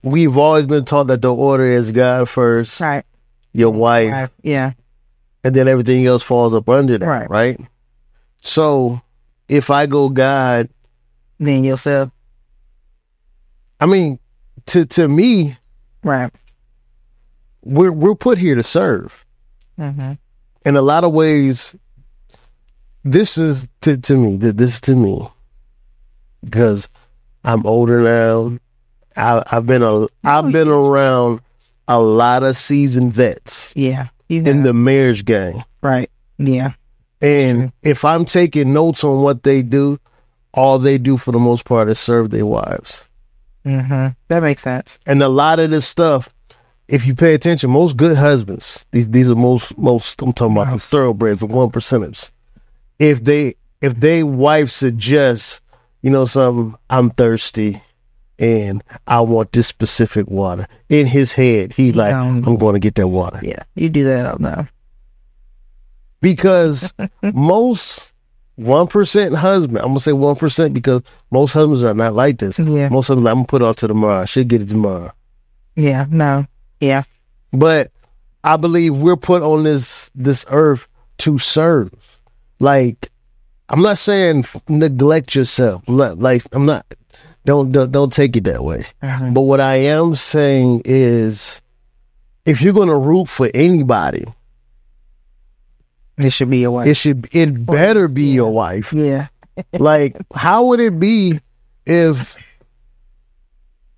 [0.03, 3.05] We've always been taught that the order is God first, Right.
[3.53, 4.31] your wife, Right.
[4.43, 4.73] Yeah.
[5.43, 7.29] and then everything else falls up under that, Right.
[7.29, 7.61] right?
[8.41, 9.01] So
[9.49, 10.69] if I go God,
[11.41, 12.11] Then yourself.
[13.81, 14.19] I mean,
[14.67, 15.57] to to me,
[16.03, 16.31] Right.
[17.62, 19.25] we're we're put here to serve.
[19.79, 20.12] Mm-hmm.
[20.64, 21.75] In a lot of ways,
[23.05, 24.38] this is to to me.
[24.38, 25.29] th- This is to me
[26.45, 26.88] because
[27.45, 28.59] I'm older now.
[29.17, 31.41] I, I've been a I've been around
[31.88, 34.09] a lot of seasoned vets Yeah.
[34.29, 35.64] In the marriage game.
[35.83, 36.11] right.
[36.37, 36.73] Yeah.
[37.23, 39.99] And if I'm taking notes on what they do,
[40.53, 43.05] all they do for the most part is serve their wives.
[43.69, 44.09] Mm-hmm.
[44.29, 44.99] That makes sense.
[45.07, 46.29] And a lot of this stuff,
[46.89, 50.73] if you pay attention, most good husbands, these these are most most I'm talking about
[50.73, 52.31] the thoroughbreds, the one percenters.
[52.99, 55.61] If they if they wife suggests,
[56.03, 57.83] you know, something, I'm thirsty
[58.39, 60.67] and I want this specific water.
[60.89, 63.41] In his head, he's like, Um, I'm going to get that water.
[63.43, 63.63] Yeah.
[63.75, 64.67] You do that all now.
[66.21, 66.93] because
[67.35, 68.13] most
[68.59, 72.59] one percent husband, I'm gonna say one percent because most husbands are not like this.
[72.59, 72.88] Yeah.
[72.88, 74.23] Most husbands, like, I'm gonna put it off to tomorrow.
[74.23, 75.12] I should get it tomorrow.
[75.77, 76.07] Yeah.
[76.11, 76.44] No.
[76.81, 77.05] Yeah.
[77.53, 77.92] But
[78.42, 81.92] I believe we're put on this this earth to serve.
[82.59, 83.11] Like,
[83.68, 85.83] I'm not saying neglect yourself.
[85.87, 86.85] I'm not like I'm not.
[87.44, 88.85] Don't don't, don't take it that way.
[89.05, 89.35] Mhm.
[89.35, 91.61] But what I am saying is,
[92.44, 94.25] if you're gonna root for anybody,
[96.19, 96.87] It should be your wife.
[96.87, 98.35] it should it better be yeah.
[98.35, 98.93] your wife.
[98.93, 99.29] yeah.
[99.73, 101.41] like how would it be
[101.87, 102.37] if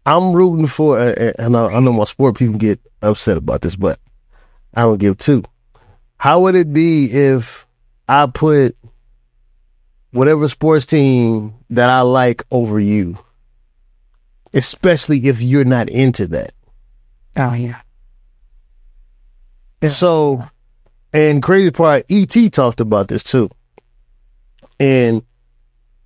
[0.07, 4.01] i'm rooting for and I, I know my sport people get upset about this but
[4.75, 5.43] i don't give two
[6.17, 7.67] how would it be if
[8.09, 8.75] i put
[10.13, 13.19] whatever sports team that i like over you
[14.55, 16.53] especially if you're not into that
[17.37, 17.81] Oh yeah.
[19.83, 19.89] Yeah.
[19.89, 20.45] So,
[21.12, 23.51] and crazy part, ET talked about this too.
[24.79, 25.23] And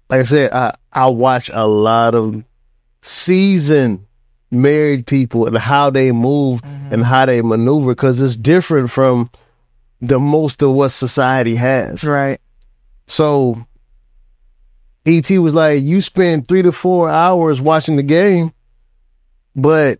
[0.08, 2.42] like I said, I I watch a lot of
[3.02, 4.06] seasoned
[4.50, 6.94] married people and how they move Mm-hmm.
[6.94, 9.30] and how they maneuver because it's different from
[10.00, 12.04] the most of what society has.
[12.04, 12.40] Right.
[13.06, 13.64] So
[15.06, 18.52] ET was like, you spend three to four hours watching the game,
[19.56, 19.98] but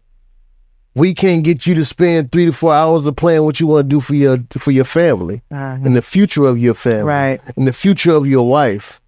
[0.95, 3.89] we can't get you to spend three to four hours of playing what you want
[3.89, 5.79] to do for your for your family Uh-huh.
[5.85, 7.41] and the future of your family Right.
[7.57, 9.01] and the future of your wife.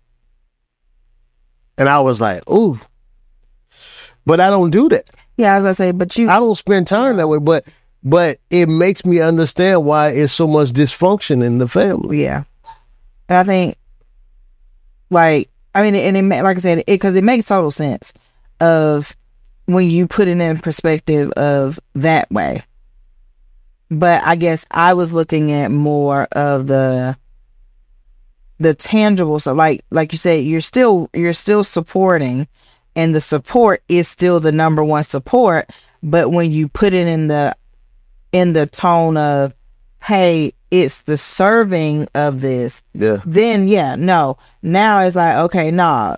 [1.79, 2.81] And I was like, ooh.
[4.25, 5.09] But I don't do that.
[5.37, 7.39] Yeah, as I say, but you I don't spend time that way.
[7.39, 7.65] But
[8.03, 12.23] but it makes me understand why it's so much dysfunction in the family.
[12.23, 12.45] Yeah.
[13.29, 13.77] And I think,
[15.11, 18.13] like, I mean, and it, like I said, it because it makes total sense
[18.61, 19.15] of
[19.67, 22.65] when you put it in perspective of that way.
[23.91, 27.17] But I guess I was looking at more of the
[28.59, 32.49] the tangible so like like you said you're still you're still supporting
[32.95, 35.69] and the support is still the number one support
[36.03, 37.55] but when you put it in the
[38.33, 39.53] in the tone of
[40.03, 43.19] hey it's the serving of this Yeah.
[43.27, 46.17] then yeah no now it's like okay nah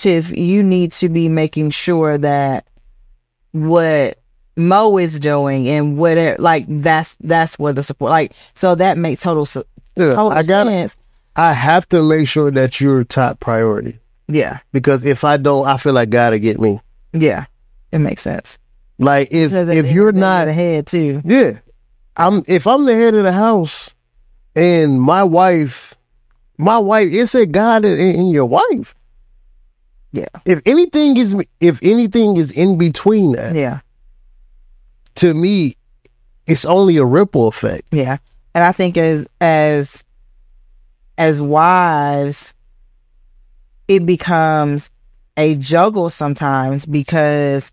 [0.00, 2.66] tiff you need to be making sure that
[3.52, 4.18] what
[4.56, 9.20] mo is doing and whatever like that's that's where the support like so that makes
[9.22, 9.46] total
[9.96, 10.08] Yeah.
[10.08, 10.96] total I got sense
[11.36, 13.98] I have to make sure that you're top priority.
[14.28, 16.80] yeah Because if I don't, I feel like God to get me.
[17.12, 17.46] yeah
[17.92, 18.58] it makes sense
[18.98, 21.58] Like if Because if you're not the head too Yeah.
[22.16, 23.94] I'm if I'm the head of the house
[24.54, 25.94] and my wife
[26.58, 28.94] my wife it's a God in, in your wife.
[30.12, 30.26] Yeah.
[30.44, 33.80] If anything is if anything is in between that, yeah
[35.16, 35.76] to me,
[36.46, 37.84] it's only a ripple effect.
[37.90, 38.18] Yeah.
[38.54, 40.04] And I think as as
[41.18, 42.52] as wives,
[43.88, 44.90] it becomes
[45.36, 47.70] a juggle sometimes because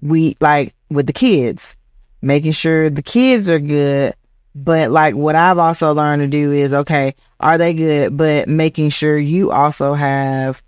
[0.00, 1.76] we like with the kids,
[2.22, 4.14] making sure the kids are good.
[4.54, 8.16] But like what I've also learned to do is okay, are they good?
[8.16, 10.62] But making sure you also have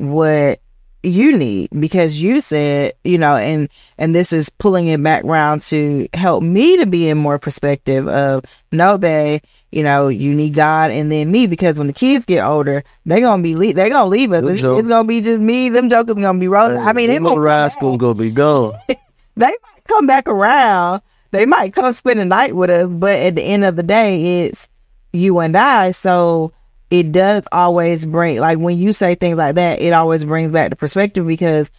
[0.00, 0.60] what
[1.02, 5.62] you need because you said, you know, and and this is pulling it back around
[5.62, 9.40] to help me to be in more perspective of no babe
[9.72, 13.20] you know you need god and then me because when the kids get older they're
[13.20, 16.38] gonna be le- they're gonna leave us it's, gonna be just me them jokers gonna
[16.40, 17.78] be rolling i mean Them little back.
[17.78, 18.74] gonna be gone.
[18.88, 18.96] they
[19.36, 23.42] might come back around they might come spend the night with us but at the
[23.42, 24.66] end of the day it's
[25.12, 26.52] you and i so
[26.90, 30.70] it does always bring like when you say things like that it always brings back
[30.70, 31.70] the perspective because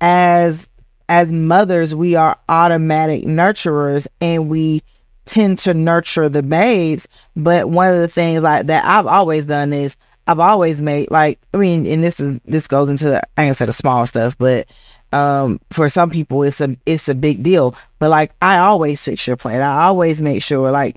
[0.00, 0.68] as
[1.08, 4.82] as mothers we are automatic nurturers and we
[5.26, 7.08] tend to nurture the babes.
[7.36, 9.96] But one of the things like that i've always done is
[10.26, 13.66] i've always made like i mean and this is this goes into i ain't say
[13.66, 14.66] the small stuff but
[15.12, 17.74] um for some people it's a it's a big deal.
[17.98, 20.96] But like i always fix your plate i always make sure like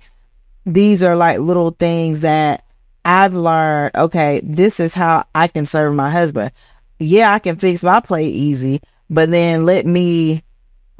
[0.66, 2.64] these are like little things that
[3.08, 6.52] I've learned, okay, this is how I can serve my husband.
[7.00, 10.44] Yeah, I can fix my plate easy, but then let me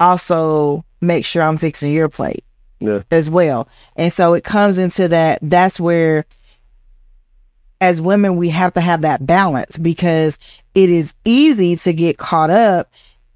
[0.00, 2.44] also make sure I'm fixing your plate
[2.80, 3.02] Yeah.
[3.10, 3.68] as well.
[3.96, 6.24] And so it comes into that that's where
[7.82, 10.38] as women we have to have that balance because
[10.74, 12.90] it is easy to get caught up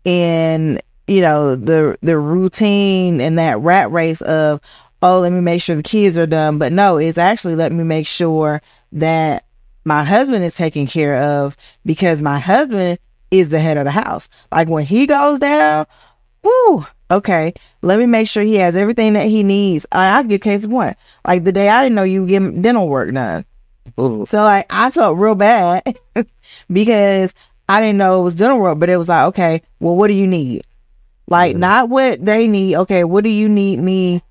[0.04, 4.60] in you know the the routine and that rat race of
[5.02, 7.84] oh let me make sure the kids are done but no it's actually let me
[7.84, 8.62] make sure
[8.92, 9.44] that
[9.84, 12.98] my husband is taken care of because my husband
[13.30, 15.86] is the head of the house like when he goes down
[16.42, 20.40] whoo okay let me make sure he has everything that he needs I, i'll give
[20.40, 23.44] case point like the day i didn't know you get dental work done
[24.00, 24.24] Ooh.
[24.26, 25.98] so like I felt real bad
[26.72, 27.34] because
[27.68, 30.14] I didn't know it was dental work, but it was like, okay, well, what do
[30.14, 30.64] you need?
[31.26, 31.60] Like Mhm.
[31.60, 32.76] not what they need.
[32.76, 34.22] Okay, what do you need me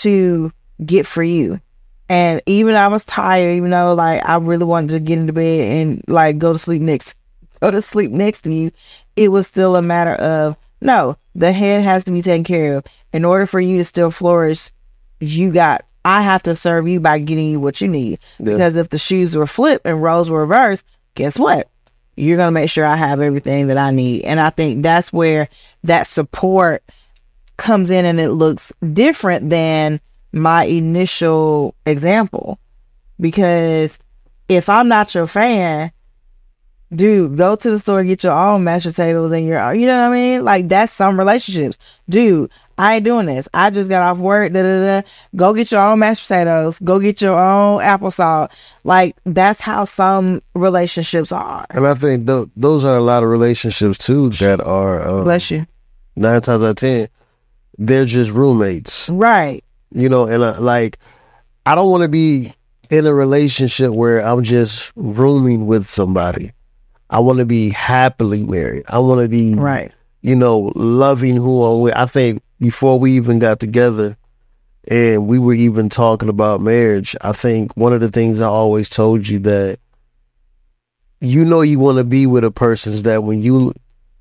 [0.00, 0.52] to
[0.84, 1.60] get for you?
[2.08, 5.64] And even I was tired, even though like I really wanted to get into bed
[5.64, 7.14] and like go to sleep next
[7.62, 8.72] go to sleep next to you,
[9.16, 12.84] it was still a matter of no, the head has to be taken care of.
[13.12, 14.70] In order for you to still flourish,
[15.20, 18.18] you got I have to serve you by getting you what you need.
[18.40, 18.52] Yeah.
[18.52, 20.84] Because if the shoes were flipped and roles were reversed,
[21.14, 21.68] guess what?
[22.16, 24.22] You're gonna make sure I have everything that I need.
[24.22, 25.48] And I think that's where
[25.84, 26.82] that support
[27.62, 30.00] comes in and it looks different than
[30.32, 32.58] my initial example.
[33.20, 33.98] Because
[34.48, 35.92] if I'm not your fan,
[36.94, 40.10] dude, go to the store get your own mashed potatoes and your, you know what
[40.10, 40.44] I mean?
[40.44, 42.50] Like that's some relationships, dude.
[42.78, 43.46] I ain't doing this.
[43.54, 44.52] I just got off work.
[44.52, 45.08] Da, da, da.
[45.36, 46.78] Go get your own mashed potatoes.
[46.80, 48.50] Go get your own applesauce.
[48.82, 51.66] Like that's how some relationships are.
[51.70, 55.50] And I think th- those are a lot of relationships too that are um, Bless
[55.50, 55.66] you.
[56.16, 57.08] nine times out of ten,
[57.78, 59.08] they're just roommates.
[59.08, 59.64] Right.
[59.94, 60.98] You know, and uh, like
[61.66, 62.54] I don't want to be
[62.90, 66.52] in a relationship where I'm just rooming with somebody.
[67.10, 68.84] I want to be happily married.
[68.88, 69.92] I want to be Right.
[70.22, 71.94] you know, loving who I'm with.
[71.94, 74.16] I think before we even got together
[74.88, 78.88] and we were even talking about marriage, I think one of the things I always
[78.88, 79.78] told you that
[81.20, 83.74] you know you want to be with a person is that when you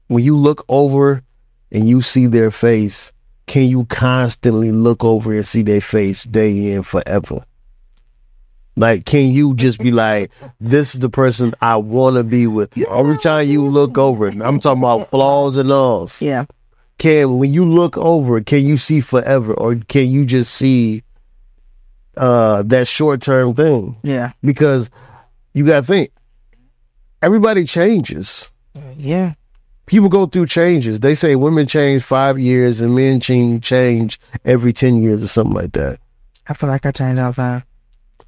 [0.07, 1.23] when you look over
[1.71, 3.11] and you see their face,
[3.51, 7.43] can you constantly look over and see their face day in forever?
[8.77, 10.31] Like, can you just be like,
[10.61, 12.77] this is the person I want to be with?
[12.77, 16.21] Every time you look over, I'm talking about flaws and alls.
[16.21, 16.45] Yeah.
[16.97, 21.03] Can when you look over, can you see forever, or can you just see
[22.15, 23.97] uh that short term thing?
[24.03, 24.31] Yeah.
[24.41, 24.89] Because
[25.53, 26.11] you got to think,
[27.21, 28.49] everybody changes.
[28.95, 29.33] Yeah.
[29.91, 31.01] People go through changes.
[31.01, 35.53] They say women change five years and men change change every ten years or something
[35.53, 35.99] like that.
[36.47, 37.63] I feel like I change all the time.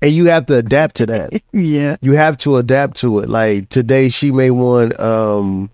[0.01, 1.41] And you have to adapt to that.
[1.53, 1.95] Yeah.
[2.01, 3.29] you have to adapt to it.
[3.29, 5.69] Like today, she may want um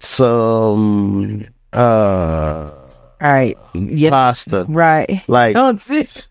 [0.00, 3.56] some uh All right.
[3.74, 4.10] Yeah.
[4.10, 4.66] pasta.
[4.68, 5.22] Right.
[5.28, 6.26] Like Don't sit.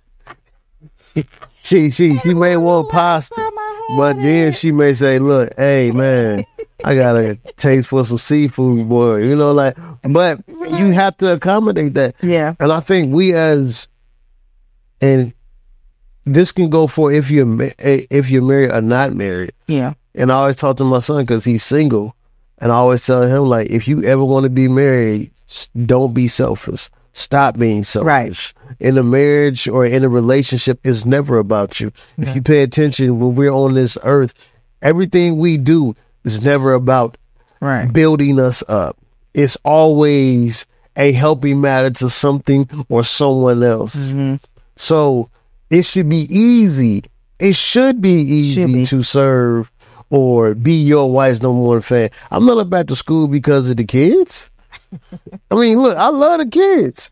[1.63, 3.51] she she she may want pasta,
[3.97, 6.45] but then she may say, "Look, hey man,
[6.83, 11.33] I got a taste for some seafood, boy." You know, like, but you have to
[11.33, 12.15] accommodate that.
[12.21, 12.55] Yeah.
[12.59, 13.87] And I think we as
[15.01, 15.33] and
[16.25, 19.53] this can go for if you're eh, if you're married or not married.
[19.67, 19.93] Yeah.
[20.15, 22.15] And I always talk to my son because he's single,
[22.59, 25.31] and I always tell him like, if you ever want to be married,
[25.85, 26.89] don't be selfish.
[27.13, 28.53] Stop being selfish.
[28.80, 31.91] In a marriage or in a relationship, it's never about you.
[32.17, 34.34] If you pay attention, when we're on this earth,
[34.82, 37.17] everything we do is never about
[37.59, 37.91] Right.
[37.91, 38.97] building us up.
[39.34, 40.65] It's always
[40.95, 44.11] a helping matter to something or someone else.
[44.11, 44.36] hmm
[44.76, 45.30] So
[45.69, 47.03] it should be easy.
[47.39, 48.86] It should be easy Should be.
[48.88, 49.72] to serve
[50.09, 52.09] or be your wife's number one fan.
[52.32, 54.49] I'm not about to school because of the kids.
[55.51, 57.09] I mean, look, I love the kids.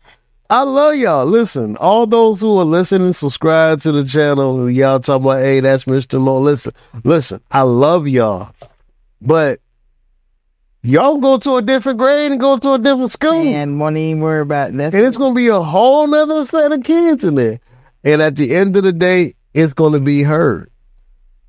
[0.50, 1.26] I love y'all.
[1.26, 4.68] Listen, all those who are listening, subscribe to the channel.
[4.68, 6.20] Y'all talking about, hey, that's Mr.
[6.20, 6.40] Mo.
[6.40, 6.72] Listen,
[7.04, 8.52] listen, I love y'all.
[9.22, 9.60] But
[10.82, 13.46] y'all go to a different grade and go to a different school.
[13.46, 14.92] And won't even worry about that.
[14.92, 17.60] And it's gonna be a whole nother set of kids in there.
[18.02, 20.68] And at the end of the day, it's gonna be heard.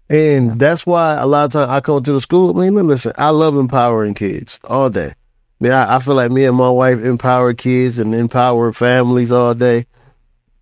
[0.10, 2.60] And that's why a lot of times I come to the school.
[2.60, 5.16] I mean, listen, I love empowering kids all day.
[5.62, 9.86] Yeah, I feel like me and my wife empower kids and empower families all day.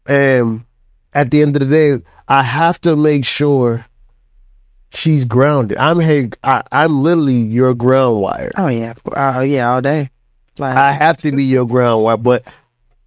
[0.06, 0.66] And
[1.14, 1.66] at the end of the
[1.98, 3.86] day, I have to make sure
[4.92, 5.78] she's grounded.
[5.78, 8.52] I'm hey, I, I'm literally your ground wire.
[8.58, 8.94] Oh yeah.
[9.16, 9.72] Oh yeah.
[9.72, 10.10] All day.
[10.58, 12.44] Like I have to be your ground wire, but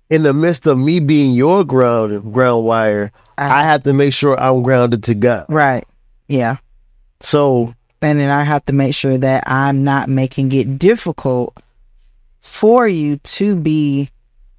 [0.09, 4.15] in the midst of me being your ground ground wire, I- I have to make
[4.15, 5.47] sure I'm grounded to God.
[5.51, 5.85] right.
[6.29, 6.57] Yeah.
[7.21, 11.55] So And then I have to make sure that I'm not making it difficult
[12.43, 14.11] for you to be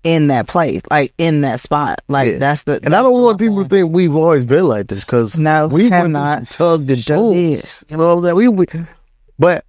[0.03, 2.01] in that place, like in that spot.
[2.09, 2.37] Like Yeah.
[2.39, 2.79] that's the.
[2.83, 5.89] and I don't want people to think we've always been like this because No, we
[5.89, 6.49] have not.
[6.49, 7.35] tugged the pulled.
[7.37, 8.65] You know that we, we
[9.39, 9.63] but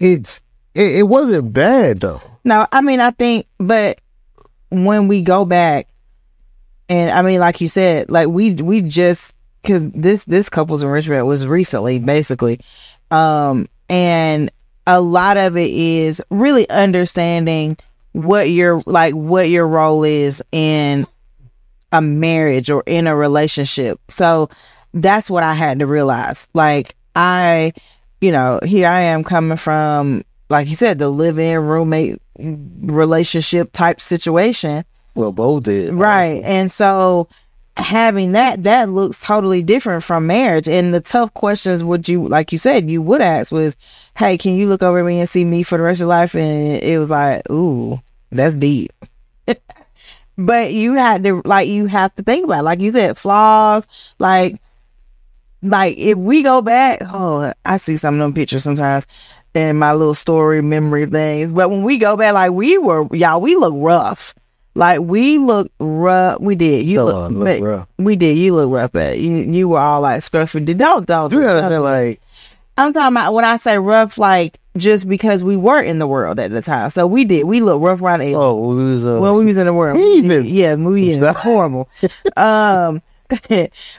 [0.00, 0.40] it's
[0.74, 2.20] it, it wasn't bad though.
[2.44, 4.00] No, I mean I think, but
[4.70, 5.88] when we go back,
[6.88, 11.26] and I mean, like you said, like we we just because this this couples enrichment
[11.26, 12.60] was recently, basically,
[13.10, 14.50] um, and
[14.86, 17.76] a lot of it is really understanding
[18.12, 21.06] what your like what your role is in
[21.92, 24.00] a marriage or in a relationship.
[24.08, 24.50] So
[24.92, 26.46] that's what I had to realize.
[26.54, 27.72] Like I,
[28.20, 34.00] you know, here I am coming from like you said, the live-in roommate relationship type
[34.00, 34.84] situation.
[35.14, 35.94] Well, both did.
[35.94, 36.42] Right.
[36.44, 37.28] And so
[37.76, 40.68] having that that looks totally different from marriage.
[40.68, 43.76] And the tough questions would you like you said you would ask was
[44.16, 46.34] hey can you look over me and see me for the rest of your life?
[46.34, 48.00] And it was like ooh
[48.30, 48.92] that's deep.
[50.36, 52.64] But you had to like you have to think about it.
[52.64, 53.86] like you said flaws
[54.18, 54.60] like
[55.62, 59.06] like if we go back oh i see some of them pictures sometimes
[59.54, 61.52] in my little story memory things.
[61.52, 64.34] But when we go back like we were y'all we look rough
[64.74, 67.88] like we look rough we did you So, look, look but rough.
[67.98, 71.78] we did you look rough at you you were all like scruffy don't don't say
[71.78, 72.20] like
[72.76, 76.40] I'm talking about when I say rough, like just because we were in the world
[76.40, 76.90] at the time.
[76.90, 77.44] So we did.
[77.44, 78.36] We looked rough around the edges.
[78.36, 79.96] Oh, we was uh, when we was in the world.
[80.00, 80.48] Heathens.
[80.48, 81.88] Yeah, we yeah, horrible.
[82.36, 83.00] um,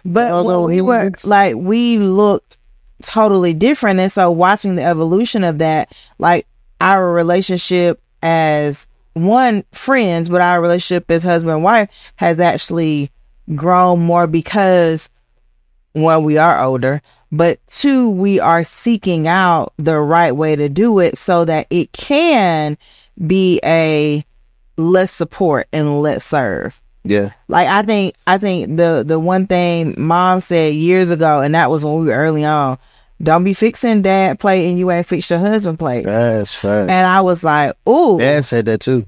[0.06, 2.58] but we were like we looked
[3.02, 6.46] totally different, and so watching the evolution of that, like
[6.82, 13.12] our relationship as one friends, but our relationship as husband and wife has actually
[13.56, 15.10] grown more because
[15.94, 17.02] one we are older
[17.32, 21.92] but two we are seeking out the right way to do it so that it
[21.92, 22.78] can
[23.28, 24.26] be a
[24.78, 26.80] let's support and let's serve.
[27.08, 31.54] Yeah, like i think i think the the one thing mom said years ago and
[31.54, 32.80] that was when we were early on
[33.24, 36.90] don't be fixing dad plate and you ain't fixed your husband plate that's fine.
[36.90, 39.06] and i was like oh Dad said that too,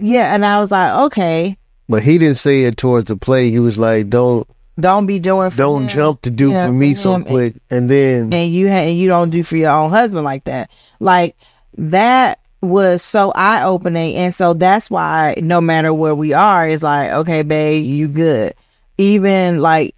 [0.00, 1.56] yeah and i was like okay
[1.88, 3.50] but he didn't say it towards the play.
[3.50, 4.46] He was like, "Don't
[4.80, 5.88] don't be doing for don't him.
[5.88, 8.98] jump to do Yeah, for me for so quick." And then and you ha- and
[8.98, 10.68] you don't do for your own husband like that.
[10.98, 11.36] Like
[11.78, 16.82] that was so eye opening, and so that's why no matter where we are, it's
[16.82, 18.54] like okay, babe, you good.
[18.98, 19.94] Even like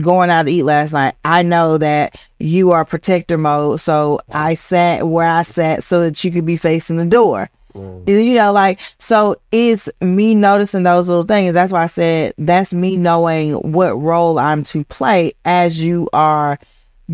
[0.00, 4.54] going out to eat last night, I know that you are protector mode, so I
[4.54, 7.50] sat where I sat so that you could be facing the door.
[7.74, 8.08] Mm.
[8.08, 11.54] You know, like so it's me noticing those little things.
[11.54, 16.58] That's why I said that's me knowing what role I'm to play as you are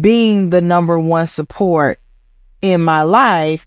[0.00, 1.98] being the number one support
[2.62, 3.66] in my life.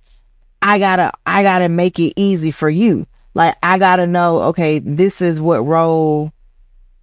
[0.62, 3.06] I gotta I gotta make it easy for you.
[3.34, 6.32] Like I gotta know, okay, this is what role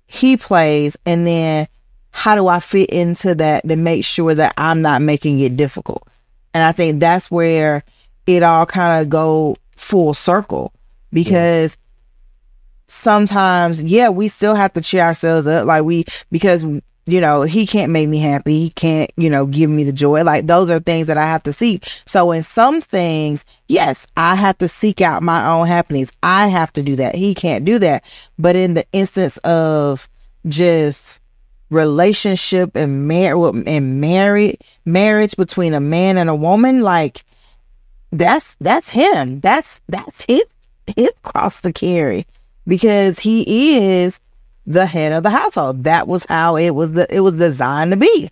[0.06, 1.68] he plays, and then
[2.16, 6.06] how do I fit into that to make sure that I'm not making it difficult?
[6.54, 7.82] And I think that's where
[8.28, 10.72] it all kind of go full circle
[11.12, 11.76] because
[12.86, 16.62] sometimes yeah we still have to cheer ourselves up like we because
[17.06, 18.60] you know he can't make me happy.
[18.60, 20.22] He can't you know give me the joy.
[20.22, 21.84] Like those are things that i have to seek.
[22.06, 26.12] So in some things yes i have to seek out my own happiness.
[26.22, 27.16] I have to do that.
[27.16, 28.04] He can't do that.
[28.38, 30.08] But in the instance of
[30.46, 31.18] just
[31.74, 37.24] relationship and mar- and married marriage between a man and a woman like
[38.12, 39.40] that's that's him.
[39.40, 40.44] That's that's his
[40.96, 42.26] his cross to carry
[42.66, 44.20] because he is
[44.66, 45.84] the head of the household.
[45.84, 48.30] That was how it was the, it was designed to be.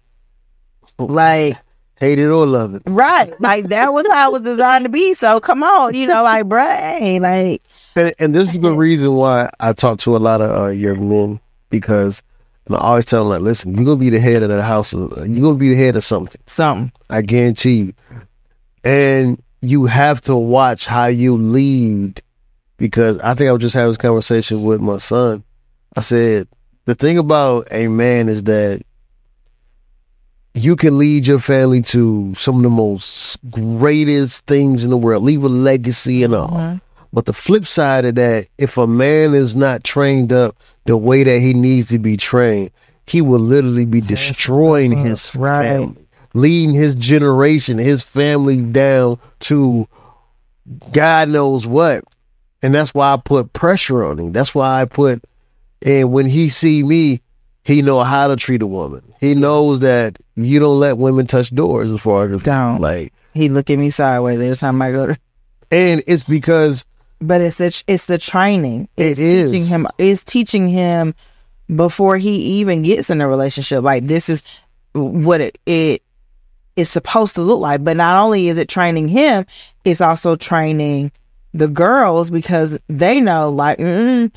[0.99, 1.59] Like
[1.97, 2.83] hate it or love it.
[2.87, 3.39] right.
[3.41, 5.15] Like that was how it was designed to be.
[5.15, 7.63] So come on you know like bruh hey, like
[7.97, 11.09] And, and this is the reason why I talk to a lot of uh, young
[11.09, 11.41] men
[11.71, 12.23] because
[12.67, 14.93] and I always tell them like, listen, you're gonna be the head of the house.
[14.93, 16.41] You're gonna be the head of something.
[16.47, 17.95] something I guarantee you.
[18.85, 22.23] And you have to watch how you lead
[22.77, 25.45] because I think I was just having this conversation with my son.
[25.97, 26.49] I said,
[26.85, 28.83] the thing about a man is that
[30.55, 35.23] you can lead your family to some of the most greatest things in the world,
[35.23, 36.51] leave a legacy and all.
[36.51, 36.81] Mhm.
[37.13, 40.57] But the flip side of that, if a man is not trained up
[40.87, 42.71] the way that he needs to be trained,
[43.07, 49.87] he will literally be destroying his family, leading his generation, his family down to
[50.93, 52.05] God knows what.
[52.63, 54.33] And that's why I put pressure on him.
[54.33, 55.23] That's why I put,
[55.83, 57.21] and when he see me,
[57.65, 59.03] he know how to treat a woman.
[59.21, 62.81] He knows that you don't let women touch doors as far as Don't.
[62.81, 65.19] like, he look at me sideways every time i go to
[65.71, 66.85] and it's because
[67.23, 68.89] but it's a, it's the training.
[68.97, 71.15] It it's teaching him it's teaching him
[71.75, 73.83] before he even gets in a relationship.
[73.83, 74.43] Like this is
[74.93, 76.03] what it, it
[76.77, 77.85] is supposed to look like.
[77.85, 79.47] But not only is it training him
[79.85, 81.13] it's also training
[81.55, 84.31] the girls because they know like mm,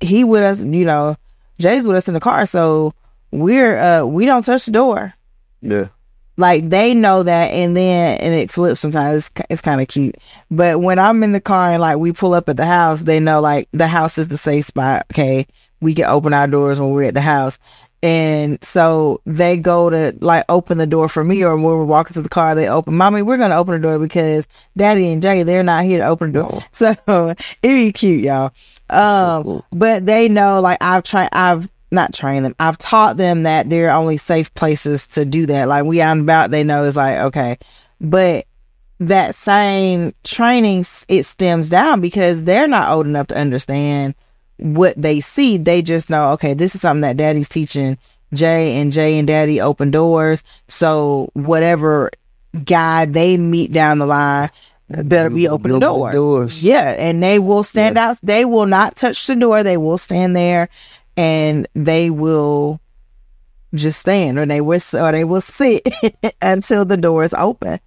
[0.00, 1.16] he with us you know
[1.58, 2.46] jay's with us in the car.
[2.46, 2.94] So
[3.32, 5.12] we're uh we don't touch the door.
[5.60, 5.88] Yeah,
[6.36, 9.26] like they know that and then and it flips sometimes.
[9.26, 10.16] It's, it's kind of cute.
[10.50, 13.20] But when i'm in the car and like we pull up at the house they
[13.20, 15.46] know like the house is the safe spot okay?
[15.80, 17.58] We can open our doors when we're at the house.
[18.02, 22.14] And so they go to like open the door for me or when we're walking
[22.14, 25.42] to the car they open mommy we're gonna open the door because daddy and jay
[25.42, 26.62] they're not here to open the door.
[26.72, 28.52] So it'd be cute y'all.
[28.90, 32.54] Um but they know like I've tried I've not train them.
[32.60, 35.68] I've taught them that there are only safe places to do that.
[35.68, 37.58] Like we out and about, they know it's like okay,
[38.00, 38.46] but
[39.00, 44.14] that same training it stems down because they're not old enough to understand
[44.58, 45.56] what they see.
[45.56, 47.98] They just know okay, this is something that Daddy's teaching
[48.34, 50.42] Jay, and Jay and Daddy open doors.
[50.68, 52.10] So whatever
[52.64, 54.50] guy they meet down the line
[54.88, 56.14] better be mm, open the doors.
[56.14, 56.62] doors.
[56.62, 58.18] Yeah, and they will stand out.
[58.22, 59.62] They will not touch the door.
[59.62, 60.68] They will stand there,
[61.16, 62.80] and they will
[63.74, 65.86] just stand or they will or they will sit
[66.42, 67.80] until the door is open.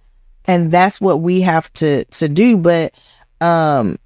[0.44, 2.56] And that's what we have to to do.
[2.56, 2.92] But
[3.40, 3.98] um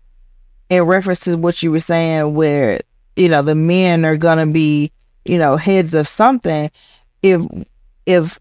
[0.70, 2.81] in reference to what you were saying where,
[3.16, 4.91] you know, the men are gonna be,
[5.25, 6.70] you know, heads of something,
[7.23, 7.43] if
[8.07, 8.39] if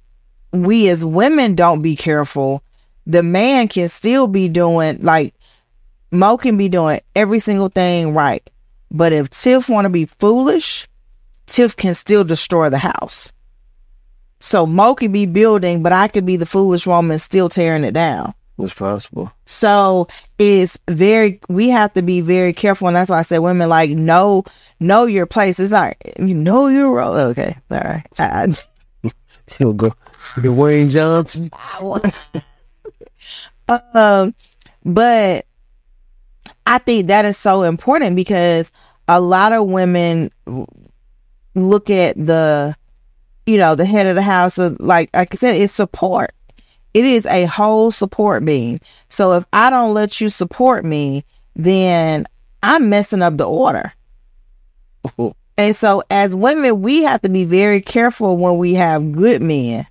[0.52, 2.64] we as women don't be careful,
[3.06, 5.34] the man can still be doing like
[6.12, 8.50] Mo can be doing every single thing right.
[8.92, 10.88] But if Tiff want to be foolish,
[11.48, 13.32] Tiff can still destroy the house.
[14.39, 17.94] So Mo could be building, but I could be the foolish woman still tearing it
[17.94, 18.34] down.
[18.58, 19.32] It's possible.
[19.46, 23.70] So it's very we have to be very careful, and that's why I said women
[23.70, 24.44] like know
[24.80, 25.60] know your place.
[25.60, 27.16] It's not you know your role.
[27.16, 28.04] Okay, sorry.
[28.20, 28.56] I,
[29.58, 29.96] He'll go.
[30.36, 31.50] Dwayne Johnson.
[33.94, 34.36] um,
[34.86, 35.46] but
[36.66, 38.72] I think that is so important because
[39.07, 40.32] a lot of women
[41.55, 42.76] look at the,
[43.45, 46.34] you know, the head of the house, of, like, like I said, it's support.
[46.93, 48.80] It is a whole support beam.
[49.09, 52.28] So if I don't let you support me, then
[52.64, 53.93] I'm messing up the order.
[55.57, 59.88] and so as women, we have to be very careful when we have good men.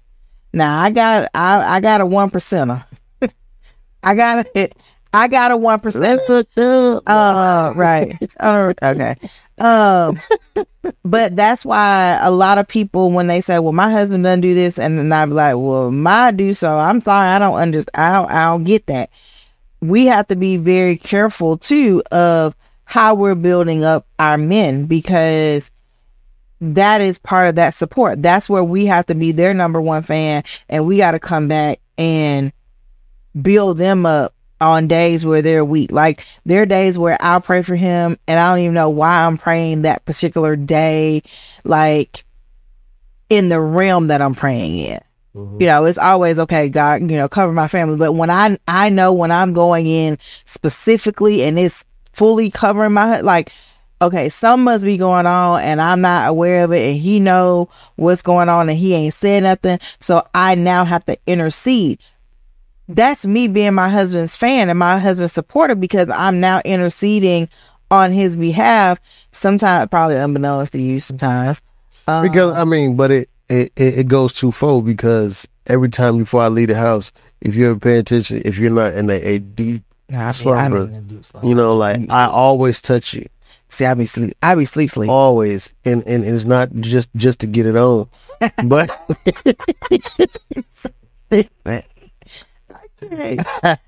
[0.53, 2.85] Now I got I, I got a one percenter.
[4.03, 4.71] I got a
[5.13, 6.21] I got a one percent.
[6.57, 8.17] Uh, right.
[8.39, 9.17] Uh, okay.
[9.59, 10.19] Um,
[11.05, 14.55] but that's why a lot of people when they say, "Well, my husband doesn't do
[14.55, 17.91] this," and then I'm like, "Well, my do so." I'm sorry, I don't understand.
[17.95, 19.11] I don't, I don't get that.
[19.81, 22.55] We have to be very careful too of
[22.85, 25.71] how we're building up our men because
[26.61, 28.23] that is part of that support.
[28.23, 31.49] That's where we have to be their number one fan, and we got to come
[31.49, 32.53] back and
[33.43, 35.91] build them up on days where they're weak.
[35.91, 39.25] Like there are days where I'll pray for him and I don't even know why
[39.25, 41.23] I'm praying that particular day,
[41.65, 42.25] like
[43.29, 45.01] in the realm that I'm praying in.
[45.35, 45.61] Mm-hmm.
[45.61, 47.97] You know, it's always okay, God, you know, cover my family.
[47.97, 53.21] But when I I know when I'm going in specifically and it's fully covering my
[53.21, 53.53] like
[54.03, 57.69] okay, something must be going on and I'm not aware of it and he know
[57.97, 59.79] what's going on and he ain't said nothing.
[60.01, 62.01] So I now have to intercede
[62.95, 67.49] that's me being my husband's fan and my husband's supporter because I'm now interceding
[67.91, 69.01] on his behalf.
[69.33, 71.61] Sometimes, probably unbeknownst to you, sometimes.
[72.07, 76.49] Um, because I mean, but it, it it goes twofold because every time before I
[76.49, 80.33] leave the house, if you're paying attention, if you're not in a, a deep nah,
[80.33, 80.91] slumber,
[81.43, 83.29] you know, like I always touch you.
[83.69, 84.37] See, I be sleep.
[84.43, 88.09] I be sleep sleep always, and and it's not just just to get it on,
[88.65, 88.91] but.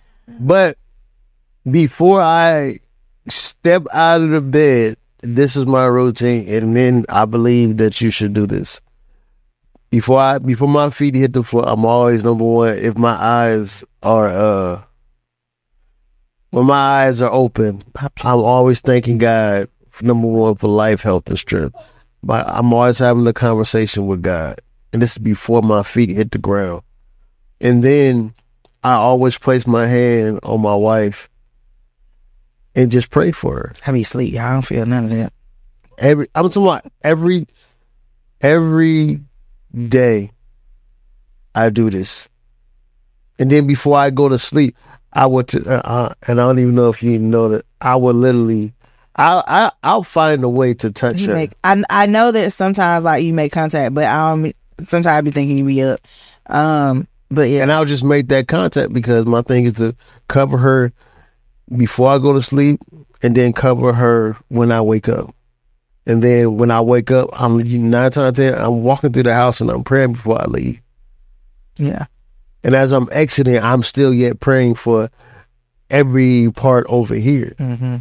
[0.40, 0.78] but
[1.70, 2.80] before I
[3.28, 8.10] step out of the bed, this is my routine, and then I believe that you
[8.10, 8.80] should do this.
[9.90, 12.78] Before I before my feet hit the floor, I'm always number one.
[12.78, 14.82] If my eyes are uh
[16.50, 19.68] when my eyes are open, I'm always thanking God
[20.00, 21.76] number one for life, health, and strength.
[22.22, 24.60] But I'm always having a conversation with God.
[24.92, 26.82] And this is before my feet hit the ground.
[27.60, 28.34] And then
[28.82, 31.28] I always place my hand on my wife
[32.74, 33.72] and just pray for her.
[33.82, 34.36] Have you sleep?
[34.36, 35.32] I don't feel none of that.
[35.98, 37.46] Every I'm talking about every
[38.40, 39.20] every
[39.88, 40.30] day
[41.54, 42.28] I do this.
[43.38, 44.76] And then before I go to sleep,
[45.12, 47.66] I would, t- uh, uh, and I don't even know if you even know that
[47.80, 48.72] I would literally,
[49.16, 51.34] I, I, I'll find a way to touch you her.
[51.34, 54.56] Make, I, I know that sometimes like you make contact, but I don't.
[54.86, 56.00] Sometimes I be thinking you be up.
[56.46, 57.62] Um, but yeah.
[57.62, 59.94] And I'll just make that contact because my thing is to
[60.28, 60.92] cover her
[61.76, 62.80] before I go to sleep
[63.22, 65.34] and then cover her when I wake up.
[66.06, 69.60] And then when I wake up, I'm nine times ten, I'm walking through the house
[69.60, 70.80] and I'm praying before I leave.
[71.76, 72.06] Yeah.
[72.64, 75.10] And as I'm exiting, I'm still yet praying for
[75.90, 77.54] every part over here.
[77.58, 77.98] Mm-hmm.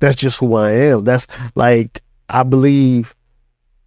[0.00, 1.04] That's just who I am.
[1.04, 3.14] That's like I believe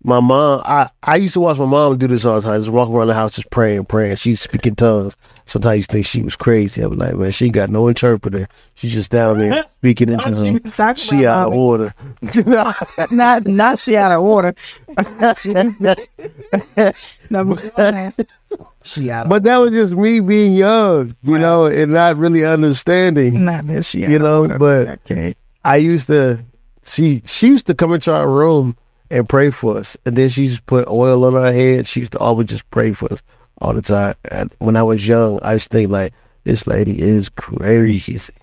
[0.06, 2.60] my mom, I, I used to watch my mom do this all the time.
[2.60, 4.18] Just walk around the house just praying, praying.
[4.18, 5.16] She's speaking tongues.
[5.45, 6.84] Sometimes you think she was crazy.
[6.84, 8.47] I was like, man, she got no interpreter.
[8.76, 10.99] She's just down there speaking in tongues.
[10.99, 11.93] She out of order.
[13.12, 14.53] not not she out of order.
[18.84, 19.28] she out.
[19.28, 21.41] But that was just me being young, you right.
[21.41, 23.43] know, and not really understanding.
[23.43, 24.47] Not that she, you know.
[24.47, 25.36] But okay.
[25.64, 26.43] I used to.
[26.84, 28.78] She she used to come into our room
[29.12, 29.95] and pray for us.
[30.06, 31.88] And then she used to put oil on her head.
[31.88, 33.22] She used to always just pray for us
[33.60, 34.16] all the time.
[34.26, 38.34] And when I was young, I used to think like, this lady is crazy.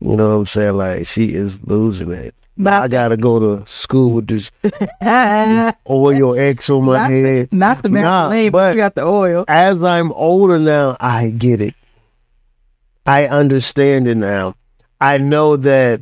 [0.00, 0.76] You know what I'm saying?
[0.76, 2.34] Like she is losing it.
[2.60, 4.50] But I gotta go to school with this
[5.00, 7.52] I, oil X on my Not head.
[7.52, 9.44] not the Nah, but but- you got the oil.
[9.48, 11.74] As I'm older now, I get it.
[13.06, 14.54] I understand it now.
[15.00, 16.00] I know that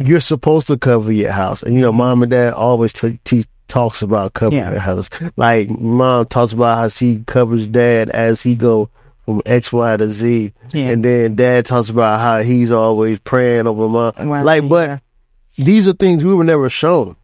[0.00, 3.44] you're supposed to cover your house, and you know, mom and dad always t- t-
[3.68, 4.70] talks about covering Yeah.
[4.72, 5.08] your house.
[5.36, 8.88] Like mom talks about how she covers dad as he go
[9.26, 10.88] from X, Y to Z, Yeah.
[10.88, 14.12] and then dad talks about how he's always praying over mom.
[14.28, 15.64] Well, like, but yeah.
[15.64, 17.14] these are things we were never shown.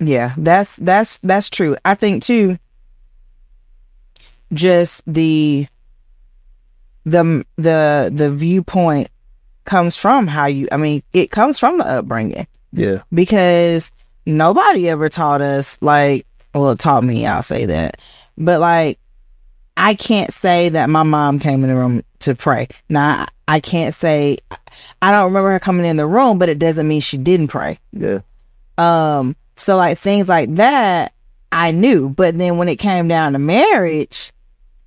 [0.00, 1.76] Yeah, that's that's that's true.
[1.84, 2.58] I think too.
[4.52, 5.66] Just the
[7.04, 9.08] the the the viewpoint
[9.64, 10.68] comes from how you.
[10.72, 13.90] I mean, it comes from the upbringing Yeah, because
[14.26, 16.26] nobody ever taught us like.
[16.54, 17.26] Well, taught me.
[17.26, 17.96] I'll say that,
[18.38, 19.00] but like,
[19.76, 22.68] I can't say that my mom came in the room to pray.
[22.88, 24.38] Now, I can't say
[25.02, 27.78] I don't remember her coming in the room, but it doesn't mean she didn't pray.
[27.92, 28.20] yeah,
[28.78, 31.12] Um, so like things like that,
[31.52, 32.08] I knew.
[32.08, 34.32] But then when it came down to marriage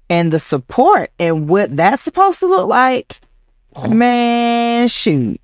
[0.10, 3.20] and the support and what that's supposed to look like,
[3.80, 3.90] Oh.
[3.90, 5.40] man, shoot.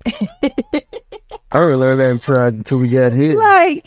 [1.52, 1.58] I
[1.98, 3.36] that until, I- until we got here.
[3.38, 3.86] like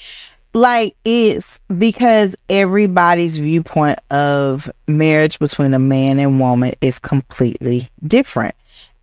[0.54, 8.56] like it's because everybody's viewpoint of marriage between a man and woman is completely different.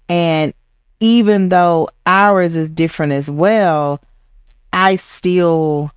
[0.09, 0.53] And
[1.01, 4.01] even though ours is different as well,
[4.73, 5.93] I still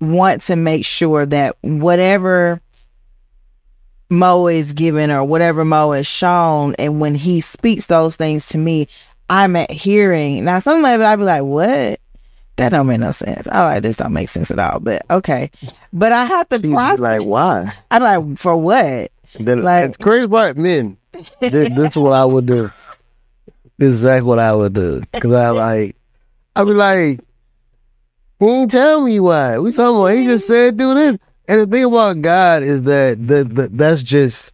[0.00, 2.60] want to make sure that whatever
[4.12, 8.58] Mo is given or whatever Mo is shown, and when he speaks those things to
[8.58, 8.86] me,
[9.30, 10.44] I'm at hearing.
[10.44, 11.98] Now, some of it I'd be like, "What?
[12.56, 13.96] That don't make no sense." I like this.
[13.96, 14.80] Don't make sense at all.
[14.80, 15.50] But okay,
[15.94, 17.00] but I have to She's process.
[17.00, 17.72] like, why?
[17.90, 19.10] I'm like, for what?
[19.40, 20.98] Then Like- it's crazy part, men.
[21.40, 22.70] This, this is what I would do.
[23.78, 25.02] This is exactly what I would do.
[25.20, 25.96] Cause I like,
[26.54, 27.20] I'd be like,
[28.40, 29.58] he ain't tell me why.
[29.58, 31.18] We talking about he just said do this.
[31.48, 34.52] And the thing about God is that that, that that's just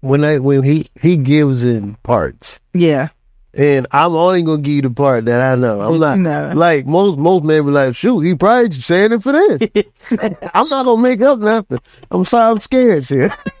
[0.00, 3.08] when I when he he gives in parts, Yeah,
[3.54, 5.80] and I'm only gonna give you the part that I know.
[5.80, 6.52] I'm not No.
[6.54, 9.70] like most most men be like, shoot, he probably just saying it for this.
[10.54, 11.78] I'm not gonna make up nothing.
[12.10, 13.30] I'm sorry, I'm scared here.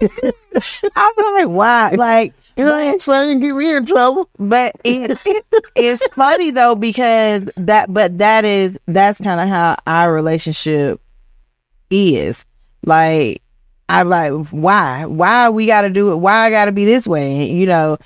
[0.96, 1.90] I'm like, why?
[1.90, 3.40] Like, You know what I'm saying?
[3.40, 4.28] Get me in trouble.
[4.38, 5.20] but it,
[5.74, 11.00] it's funny though because that, but that is that's kind of how our relationship
[11.90, 12.44] is.
[12.84, 13.42] Like,
[13.88, 15.06] I'm like, why?
[15.06, 16.16] Why we got to do it?
[16.16, 17.50] Why I got to be this way?
[17.50, 17.98] You know,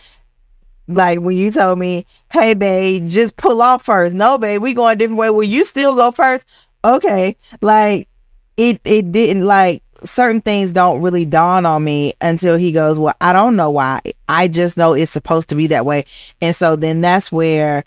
[0.89, 4.14] like when you told me, "Hey, babe, just pull off first.
[4.14, 5.31] No, babe, we going a different way.
[5.31, 6.45] Will you still go first?
[6.85, 8.09] Okay, like
[8.57, 8.81] it.
[8.85, 13.33] It didn't like certain things don't really dawn on me until he goes, "Well, I
[13.33, 14.01] don't know why.
[14.28, 16.05] I just know it's supposed to be that way."
[16.41, 17.85] And so then that's where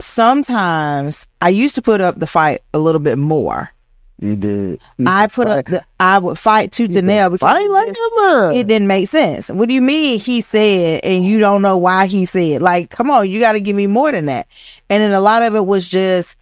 [0.00, 3.70] sometimes I used to put up the fight a little bit more.
[4.18, 4.80] You did.
[5.04, 8.54] I put up the I would fight tooth and nail because I like man.
[8.54, 9.50] it didn't make sense.
[9.50, 12.62] What do you mean he said and you don't know why he said?
[12.62, 14.46] Like, come on, you got to give me more than that.
[14.88, 16.34] And then a lot of it was just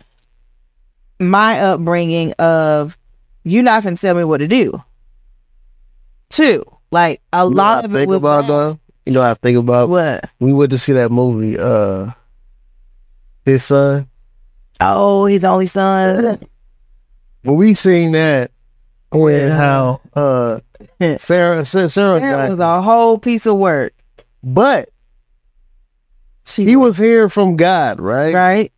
[1.18, 2.97] my upbringing of
[3.43, 4.81] you not finna tell me what to do.
[6.31, 8.79] Two, like a You lot I of it was about though.
[9.05, 10.31] You know, what I think about what?
[10.39, 11.59] we went to see that movie.
[11.59, 12.12] Uh,
[13.45, 14.09] his son.
[14.81, 16.39] Oh, his only son.
[17.45, 18.51] When we seen that,
[19.11, 19.57] when Yeah.
[19.57, 20.61] how uh
[21.18, 23.95] Sarah Sarah, Sarah got- was a whole piece of work.
[24.42, 24.88] but
[26.47, 28.34] She he was hearing from God, right?
[28.34, 28.72] right.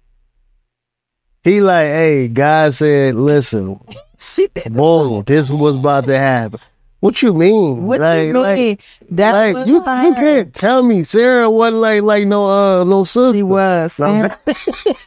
[1.43, 3.79] He like, hey, God said, listen,
[4.19, 4.75] She did.
[5.27, 6.59] this was about to happen.
[7.07, 7.87] What you mean?
[7.87, 8.79] What like, you like, mean?
[9.11, 13.33] that like you, you can't tell me Sarah wasn't like like no uh no sister.
[13.33, 13.97] She was.
[14.01, 14.29] No.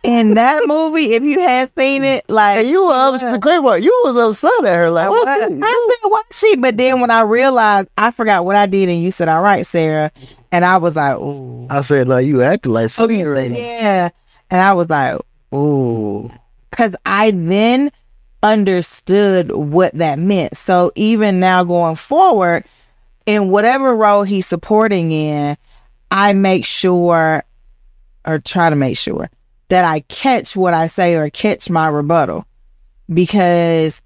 [0.04, 3.34] In that movie, if you had seen it, like And you were upset.
[3.34, 4.90] The great part, you was upset at her.
[4.90, 5.28] Like, I what?
[5.28, 5.60] I said,
[6.04, 6.56] why she?
[6.56, 9.66] But then when I realized, I forgot what I did, and you said, "All right,
[9.66, 10.10] Sarah,"
[10.54, 13.12] and I was like, "Ooh, I said, "Like you acted like Sarah.
[13.12, 14.10] okay, yeah,"
[14.50, 15.20] and I was like,
[15.54, 16.32] "Ooh,"
[16.72, 17.92] because I then
[18.44, 20.58] understood what that meant.
[20.58, 22.66] So even now going forward,
[23.26, 25.58] in whatever role he's supporting in,
[26.12, 27.44] I make sure
[28.26, 29.30] or try to make sure
[29.70, 32.46] that I catch what I say or catch my rebuttal
[33.14, 34.02] because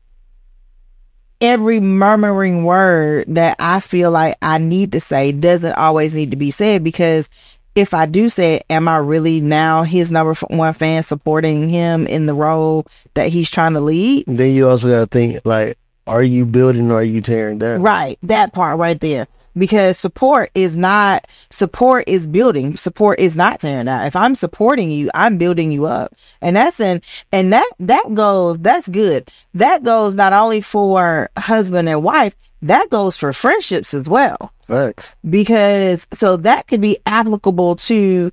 [1.42, 6.38] every murmuring word that I feel like I need to say doesn't always need to
[6.38, 7.30] be said because
[7.76, 12.06] if I do say it, am I really now his number one fan supporting him
[12.08, 14.26] in the role that he's trying to lead?
[14.28, 17.82] Then you also got to think like, are you building or are you tearing down?
[17.82, 19.28] Right, that part right there.
[19.56, 24.90] because support is not support is building support is not tearing down if i'm supporting
[24.90, 27.02] you i'm building you up and that's in
[27.32, 32.90] and that that goes that's good that goes not only for husband and wife that
[32.90, 35.16] goes for friendships as well Facts.
[35.30, 38.32] because so that could be applicable to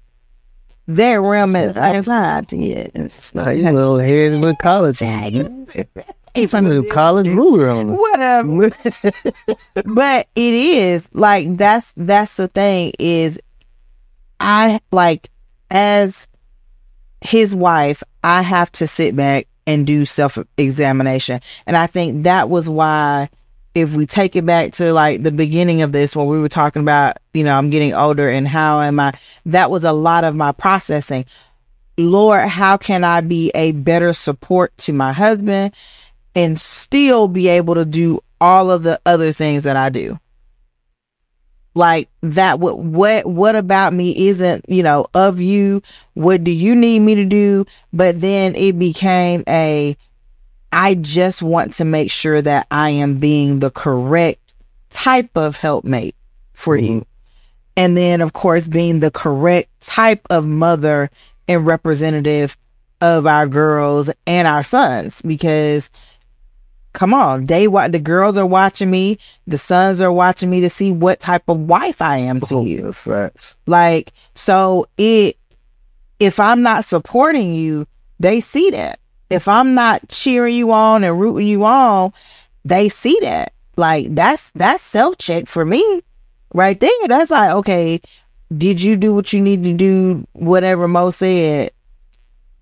[0.86, 3.32] their realm as anxiety is.
[3.34, 5.00] Nah, you know, head in the college.
[6.34, 7.92] It's a little college ruler on it.
[7.92, 8.70] Whatever.
[9.94, 13.38] but it is like that's that's the thing is
[14.40, 15.30] I like
[15.70, 16.26] as
[17.20, 21.40] his wife, I have to sit back and do self examination.
[21.66, 23.28] And I think that was why
[23.80, 26.82] if we take it back to like the beginning of this when we were talking
[26.82, 29.14] about, you know, I'm getting older and how am I
[29.46, 31.24] that was a lot of my processing.
[31.98, 35.74] Lord, how can I be a better support to my husband
[36.34, 40.18] and still be able to do all of the other things that I do?
[41.74, 45.82] Like that what what what about me isn't, you know, of you?
[46.14, 47.64] What do you need me to do?
[47.92, 49.96] But then it became a
[50.72, 54.54] I just want to make sure that I am being the correct
[54.90, 56.14] type of helpmate
[56.52, 56.90] for you.
[56.90, 57.02] Mm-hmm.
[57.76, 61.10] And then, of course, being the correct type of mother
[61.48, 62.56] and representative
[63.00, 65.22] of our girls and our sons.
[65.22, 65.90] Because,
[66.92, 70.70] come on, they wa- the girls are watching me, the sons are watching me to
[70.70, 72.88] see what type of wife I am to oh, you.
[72.88, 73.56] Oh, Facts.
[73.66, 75.36] Like, so it,
[76.18, 77.86] if I'm not supporting you,
[78.18, 78.99] they see that.
[79.30, 82.12] If I'm not cheering you on and rooting you on,
[82.64, 83.52] they see that.
[83.76, 86.02] Like, that's, that's self check for me
[86.52, 86.90] right there.
[87.06, 88.00] That's like, okay,
[88.56, 90.26] did you do what you need to do?
[90.32, 91.70] Whatever Mo said.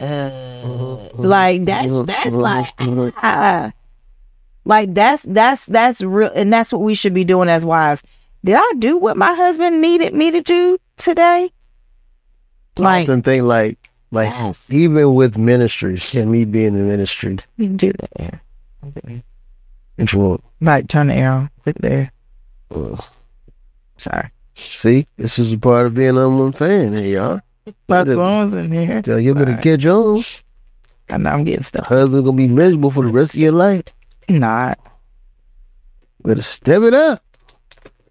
[0.01, 3.73] Uh, like that's that's like ah.
[4.65, 8.03] like that's that's that's real and that's what we should be doing as wives
[8.45, 11.51] did i do what my husband needed me to do today
[12.79, 14.67] like often think like like Yes.
[14.71, 18.41] even with ministries and me being in ministry, We do that there
[19.97, 20.41] which one?
[20.61, 22.11] like turn the arrow click there
[22.71, 22.97] Uh,
[23.99, 27.41] sorry see, this is a part of being on one fan here, y'all.
[27.89, 30.23] my phone's in here Tell you better catch on.
[31.11, 33.85] i know i'm getting stuff Husband gonna be miserable for the rest of your life.
[34.29, 34.79] not
[36.25, 37.23] Better step it up.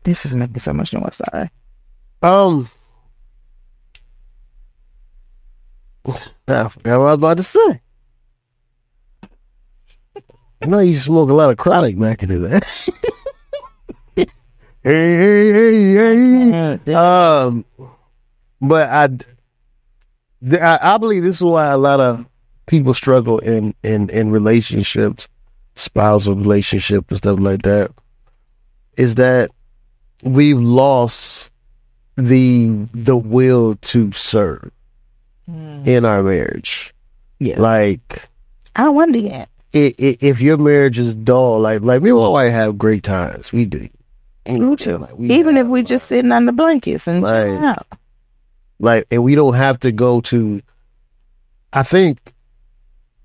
[0.03, 1.49] this is making so much noise sorry
[2.21, 2.69] Um,
[6.47, 7.81] I forgot what I was about to say.
[10.61, 12.59] I know you smoke a lot of chronic back in the day.
[14.15, 14.25] hey,
[14.83, 16.93] hey, hey, hey.
[16.93, 17.65] Um,
[18.61, 19.09] but I,
[20.59, 22.25] I, I believe this is why a lot of
[22.65, 25.27] people struggle in in in relationships,
[25.75, 27.91] spousal relationship and stuff like that.
[28.95, 29.51] Is that
[30.23, 31.51] we've lost
[32.15, 34.71] the the will to serve
[35.49, 35.87] Mm.
[35.87, 36.93] in our marriage.
[37.39, 37.59] Yeah.
[37.59, 38.27] Like
[38.75, 42.01] i don't want to do that i i if your marriage is dull, like like
[42.01, 43.51] me and my wife have great times.
[43.53, 43.87] We do.
[44.47, 44.97] Me too.
[44.97, 47.85] Like, we even if we just sitting on the blankets and Like- out
[48.79, 50.61] like and we don't have to go to
[51.73, 52.33] i think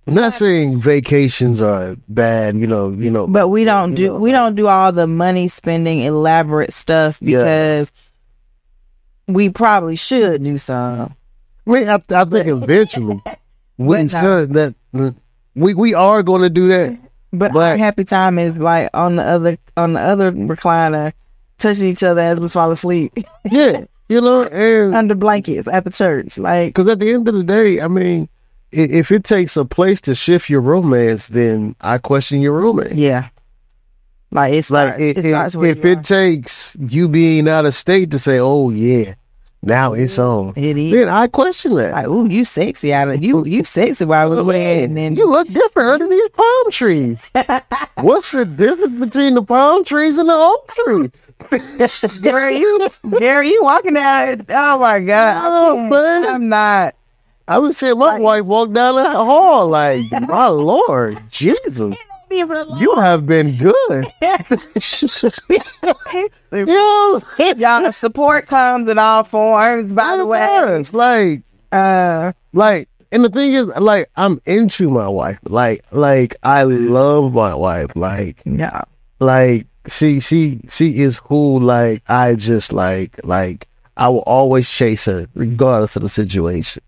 [0.07, 4.17] I'm not saying vacations are bad you know you know But we don't do know,
[4.19, 7.39] we don't do all the money spending elaborate stuff Yeah.
[7.39, 7.93] because
[9.29, 11.15] we probably should do some.
[11.67, 13.23] I mean i, I think eventually.
[13.79, 14.75] We should that
[15.55, 16.97] we we are going to do that.
[17.33, 21.13] But, But- our happy time is like on the other on the other recliner,
[21.59, 23.13] touching each other as we fall asleep.
[23.51, 26.37] Yeah you know and under blankets at the church.
[26.39, 28.29] Like because at the end of the day i mean
[28.71, 32.93] if it takes a place to shift your romance then i question your romance.
[32.93, 33.29] Yeah,
[34.31, 37.49] like it's like like i- it if, starts where if you it takes you being
[37.49, 39.15] out of state to say oh yeah
[39.63, 40.23] now it's mm-hmm.
[40.23, 40.53] on are.
[40.57, 40.93] it is.
[40.93, 44.43] then i question that Like, ooh, you sexy out of you, you sexy while we're
[44.43, 47.31] waiting, and then you look different under these palm trees.
[47.97, 51.11] What's the difference between the palm trees and the oak tree?
[52.23, 52.89] Gary, you,
[53.19, 54.47] Gary, you walking down.
[54.49, 56.27] Oh my god, Oh, man.
[56.27, 56.95] I'm not.
[57.49, 61.95] I would say my wife walked down the hall like, my lord, Jesus,
[62.79, 64.07] you have been good.
[66.67, 69.93] know, Y'all, the support comes in all forms.
[69.93, 70.47] By the way,
[70.79, 75.39] it's like, uh, like, and the thing is, like, I'm into my wife.
[75.45, 77.95] Like, like, I love my wife.
[77.95, 78.83] Like, yeah,
[79.21, 85.05] like she she she is who like I just like like I will always chase
[85.07, 86.83] her regardless of the situation.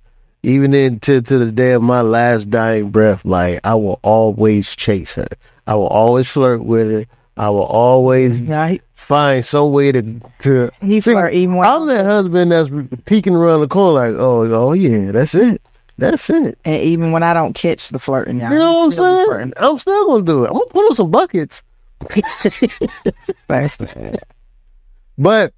[0.44, 5.12] Even into to the day of my last dying breath, like I will always chase
[5.14, 5.26] her.
[5.66, 7.06] I will always flirt with her.
[7.36, 10.70] I will always he- find some way to to.
[10.82, 12.70] He See, flirt even when I'm that husband that's
[13.06, 15.62] peeking around the corner like, oh, oh yeah, that's it,
[15.98, 16.58] that's it.
[16.64, 18.52] and even when I don't catch the flirting, y'all.
[18.52, 19.26] You know what I'm still saying?
[19.26, 19.52] flirting.
[19.56, 20.48] I'm still gonna do it.
[20.48, 21.62] I'm gonna put on some buckets.
[25.16, 25.54] But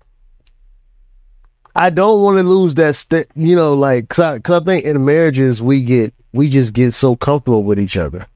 [1.77, 4.85] I don't want to lose that st- you know, like, cause I, cause I think
[4.87, 8.27] in marriages we get, we just get so comfortable with each other.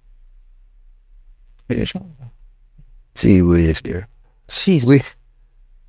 [3.15, 4.07] See, we is here.
[4.49, 5.03] Jesus, We,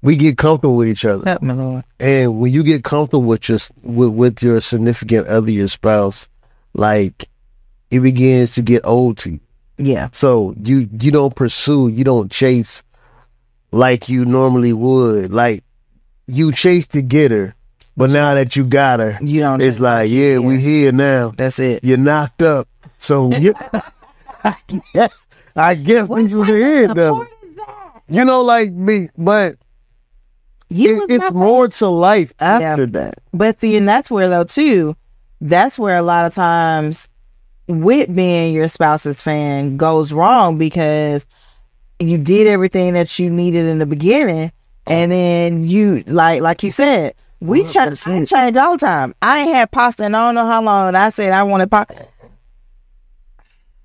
[0.01, 1.83] we get comfortable with each other, help me, Lord.
[1.99, 6.27] and when you get comfortable with just with, with your significant other, your spouse,
[6.73, 7.27] like
[7.89, 9.39] it begins to get old to you.
[9.77, 12.83] Yeah, So you you don't pursue, you don't chase
[13.71, 15.31] like you normally would.
[15.33, 15.63] Like
[16.27, 17.53] you chase to get her,
[17.97, 19.61] but now that you got her, you don't.
[19.61, 21.33] it's like, yeah, we here now.
[21.37, 21.83] That's it.
[21.83, 22.67] You're knocked up.
[22.97, 23.53] So you,
[24.43, 24.55] I
[24.93, 27.27] guess I guess this is the end of it.
[28.09, 29.55] You know, like me, but
[30.69, 33.15] You it, it's not- more to life after that.
[33.33, 34.95] But see, and that's where though too,
[35.41, 37.07] that's where a lot of times
[37.67, 41.25] with being your spouse's fan goes wrong because
[41.99, 44.51] you did everything that you needed in the beginning,
[44.87, 48.25] and then you like like you said, we Well, change, that's I it.
[48.27, 49.15] change all the time.
[49.21, 50.89] I ain't had pasta and I don't know how long.
[50.89, 52.07] And I said I wanted pasta.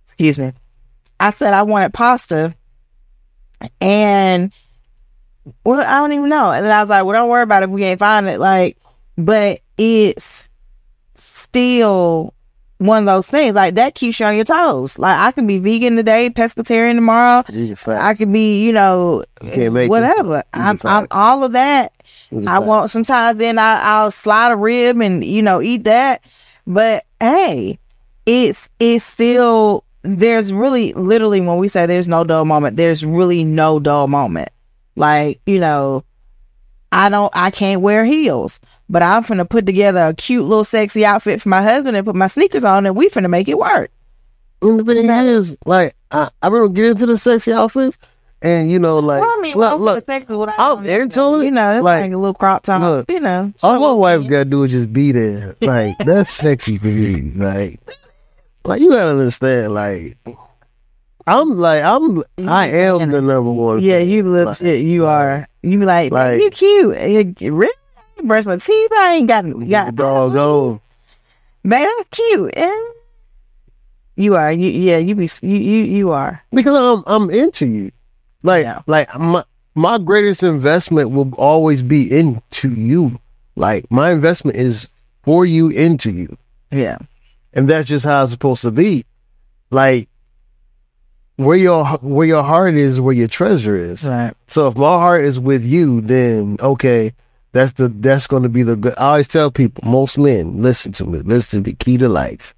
[0.04, 0.52] Excuse me.
[1.20, 2.54] I said I wanted pasta,
[3.80, 4.52] and
[5.64, 6.50] well, I don't even know.
[6.50, 8.38] And then I was like, well, don't worry about it if we can't find it.
[8.40, 8.76] Like,
[9.16, 10.46] but it's
[11.14, 12.34] still
[12.78, 14.98] one of those things like that keeps you on your toes.
[14.98, 17.42] Like I can be vegan today, pescatarian tomorrow.
[17.98, 20.44] I could be, you know, You whatever.
[20.52, 21.92] I'm, I'm all of that.
[22.46, 26.22] I want sometimes then I, I'll slide a rib and you know eat that.
[26.66, 27.78] But hey,
[28.26, 33.44] it's it's still there's really literally when we say there's no dull moment, there's really
[33.44, 34.50] no dull moment.
[34.96, 36.04] Like you know,
[36.92, 38.58] I don't I can't wear heels,
[38.88, 42.14] but I'm finna put together a cute little sexy outfit for my husband and put
[42.14, 43.90] my sneakers on and we finna make it work.
[44.62, 47.98] And the thing is, like, I, I remember getting into the sexy outfits,
[48.42, 50.48] and you know, like, well, I mean, look, most look, of the sex is what
[50.48, 51.44] I I'm do, into it.
[51.44, 52.80] You know, that's Like, like, a little crop top.
[52.80, 55.56] look, you know, all my wife gotta do is just be there.
[55.60, 57.32] Like, that's sexy for me.
[57.34, 57.80] Like,
[58.64, 59.74] like you gotta understand.
[59.74, 60.16] Like,
[61.26, 63.82] I'm like, I'm, I am the number one.
[63.82, 64.82] Yeah, you legit.
[64.84, 65.48] You are.
[65.62, 67.40] You like, Like- like you cute.
[67.40, 67.72] You really
[68.24, 68.90] brush my teeth.
[68.92, 70.80] I ain't got got doggone.
[71.64, 72.52] Man, that's cute.
[72.56, 72.82] Eh?
[74.16, 74.52] You are.
[74.52, 74.98] You yeah.
[74.98, 75.28] You be.
[75.42, 76.42] You you you are.
[76.52, 77.92] because I'm I'm into you.
[78.42, 78.82] Like Yeah.
[78.86, 79.44] like my
[79.74, 83.18] my greatest investment will always be into you.
[83.56, 84.88] Like my investment is
[85.22, 86.36] for you into you.
[86.70, 86.98] Yeah.
[87.52, 89.04] And that's just how it's supposed to be.
[89.70, 90.08] Like
[91.36, 94.04] where your where your heart is where your treasure is.
[94.08, 94.34] Right.
[94.46, 97.12] So if my heart is with you, then okay,
[97.56, 98.94] that's the that's going to be the good.
[98.98, 101.76] I always tell people, most men, listen to me, listen to me.
[101.76, 102.54] Key to life.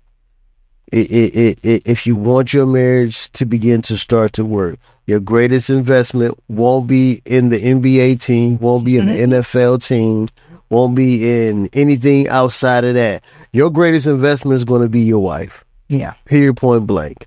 [0.91, 5.21] It, it, it, if you want your marriage to begin to start to work, your
[5.21, 9.33] greatest investment won't be in the NBA team, won't be in the mm-hmm.
[9.35, 10.29] NFL team,
[10.71, 13.23] won't be in anything outside of that.
[13.53, 15.65] Your greatest investment is going to be your wife.
[15.89, 16.15] Yeah.
[16.25, 16.57] Period.
[16.57, 17.27] Point blank.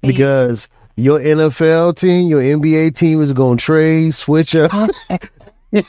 [0.00, 4.72] Because your NFL team, your NBA team is going to trade, switch up.
[5.74, 5.82] Eh.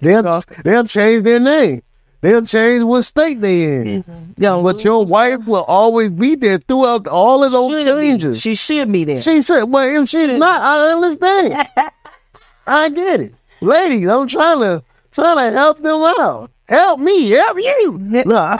[0.00, 1.82] They'll they'll change their name.
[2.22, 4.02] They'll change what state they in.
[4.02, 4.42] Mm-hmm.
[4.42, 8.40] Yo, But your wife will always be there throughout all of those changes.
[8.40, 9.22] She should be there.
[9.22, 11.68] She said, "Well, if she's not, I understand.
[12.66, 14.08] I get it, ladies.
[14.08, 14.82] I'm trying to
[15.12, 16.50] trying to help them out.
[16.68, 17.98] Help me, help you.
[18.26, 18.58] No,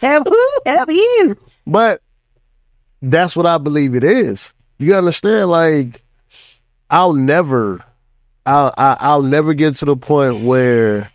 [0.00, 0.48] Help who?
[0.66, 1.36] Help you.
[1.66, 2.00] but
[3.02, 4.54] that's what I believe it is.
[4.78, 5.50] You understand?
[5.50, 6.02] Like,
[6.90, 7.84] I'll never,
[8.46, 11.10] I'll I, I'll never get to the point where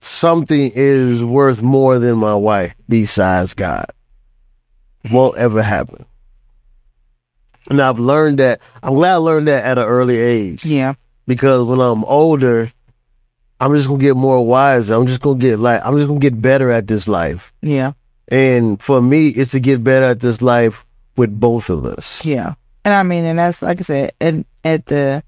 [0.00, 3.86] something is worth more than my wife besides God.
[5.10, 6.04] Won't ever happen.
[7.70, 8.60] And I've learned that.
[8.82, 10.94] I'm glad I learned that at an early age Yeah.
[11.26, 12.72] because when I'm older,
[13.60, 14.94] I'm just gonna get more wiser.
[14.94, 17.52] I'm just gonna get like I'm just gonna get better at this life.
[17.62, 17.92] Yeah.
[18.28, 20.84] And for me, it's to get better at this life
[21.16, 22.24] with both of us.
[22.24, 22.54] Yeah.
[22.84, 25.22] And I mean, and that's like I said, and at the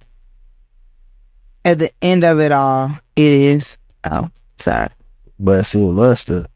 [1.64, 3.76] at the end of it all, it is.
[4.04, 4.88] Oh, sorry.
[5.38, 6.46] But see, Lester,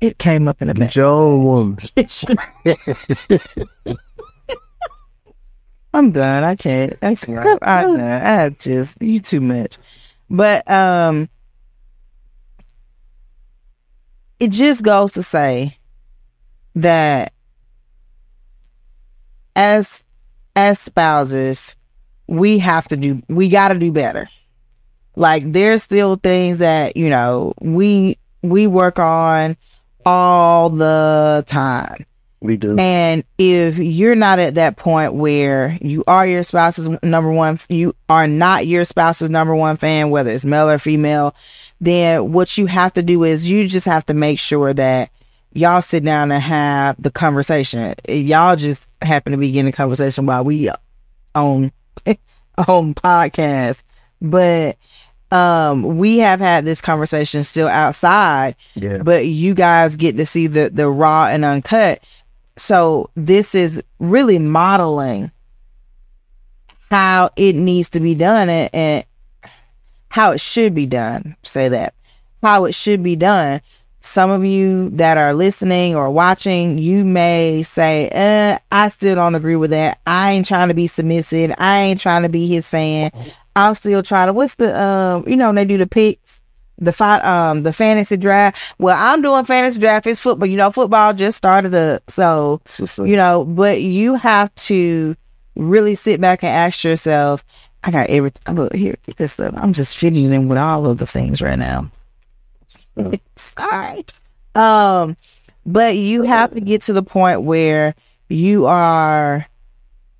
[0.00, 1.78] It came up in a get your own woman.
[5.94, 6.42] I'm done.
[6.44, 6.98] I can't.
[7.00, 7.58] That's Right.
[7.62, 8.00] I'm done.
[8.40, 9.78] I just you too much.
[10.28, 11.28] But um
[14.40, 15.78] it just goes to say
[16.74, 17.32] that
[19.54, 20.02] as
[20.56, 21.74] as spouses,
[22.26, 24.28] we have to do we got to do better.
[25.16, 29.56] Like there's still things that, you know, we we work on
[30.04, 32.06] all the time.
[32.40, 32.76] We do.
[32.78, 37.96] And if you're not at that point where you are your spouse's number one, you
[38.10, 41.34] are not your spouse's number one fan, whether it's male or female,
[41.80, 45.10] then what you have to do is you just have to make sure that
[45.54, 47.94] y'all sit down and have the conversation.
[48.08, 50.68] Y'all just happen to be getting a conversation while we
[51.34, 51.72] on
[52.68, 53.82] on podcast,
[54.20, 54.76] but
[55.32, 58.98] um we have had this conversation still outside Yeah.
[58.98, 62.00] but you guys get to see the the raw and uncut.
[62.56, 65.30] So this is really modeling
[66.90, 69.04] how it needs to be done and, and
[70.10, 71.34] how it should be done.
[71.42, 71.94] Say that.
[72.42, 73.60] How it should be done
[74.06, 79.34] some of you that are listening or watching you may say uh, i still don't
[79.34, 79.98] agree with that.
[80.06, 81.52] I ain't trying to be submissive.
[81.56, 83.10] I ain't trying to be his fan.
[83.56, 86.38] I'll still try to what's the um you know when they do the picks
[86.78, 88.58] the fight um the fantasy draft.
[88.78, 90.06] Well i'm doing fantasy draft.
[90.06, 92.02] It's football you know football just started up.
[92.10, 95.16] So It's just like- you know but you have to
[95.56, 97.42] really sit back and ask yourself
[97.84, 99.54] i got everything look here get this stuff.
[99.56, 101.90] I'm just fidgeting with all of the things right now.
[103.36, 104.04] Sorry
[104.54, 105.16] um
[105.66, 107.94] but you have to get to the point where
[108.28, 109.46] you are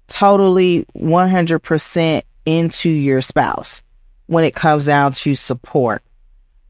[0.09, 3.83] totally 100% into your spouse
[4.27, 6.03] when it comes down to support.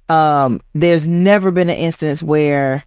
[0.08, 2.84] Um there's never been an instance where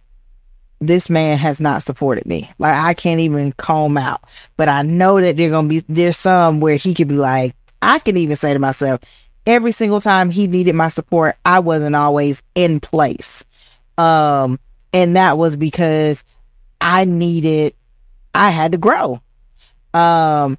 [0.80, 2.50] this man has not supported me.
[2.58, 4.22] Like i can't even comb out
[4.56, 7.98] but i know that there gonna be there's some where he could be like i
[7.98, 9.00] can even say to myself
[9.48, 13.44] every single time he needed my support i wasn't always in place.
[13.96, 14.60] Um
[14.92, 16.22] and that was because
[16.80, 17.74] i needed
[18.34, 19.20] i had to grow.
[19.94, 20.58] Um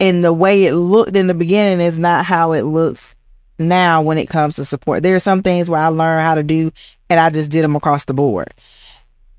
[0.00, 3.14] and the way it looked in the beginning is not how it looks
[3.58, 5.02] now when it comes to support.
[5.02, 6.72] There are some things where i learned how to do
[7.10, 8.54] and i just did them across the board.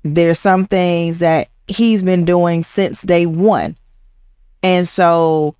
[0.02, 3.78] There's some things that he's been doing since day one.
[4.62, 5.56] And so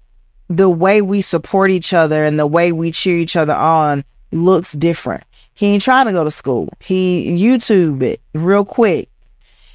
[0.49, 4.73] the way we support each other and the way we cheer each other on looks
[4.73, 5.25] different.
[5.55, 6.69] He ain't trying to go to school.
[6.81, 9.09] He YouTube it real quick.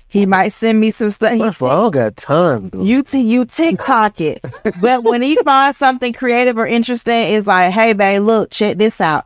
[0.10, 1.34] He might send me some stuff.
[1.34, 2.70] He First of all, I don't got time.
[2.70, 2.86] Dude.
[2.86, 4.44] you t- you TikTok it,
[4.82, 9.00] but when he finds something creative or interesting, it's like, hey, babe, look, check this
[9.00, 9.26] out.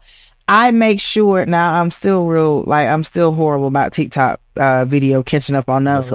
[0.49, 1.79] I make sure now.
[1.79, 6.11] I'm still real, like I'm still horrible about TikTok uh, video catching up on those.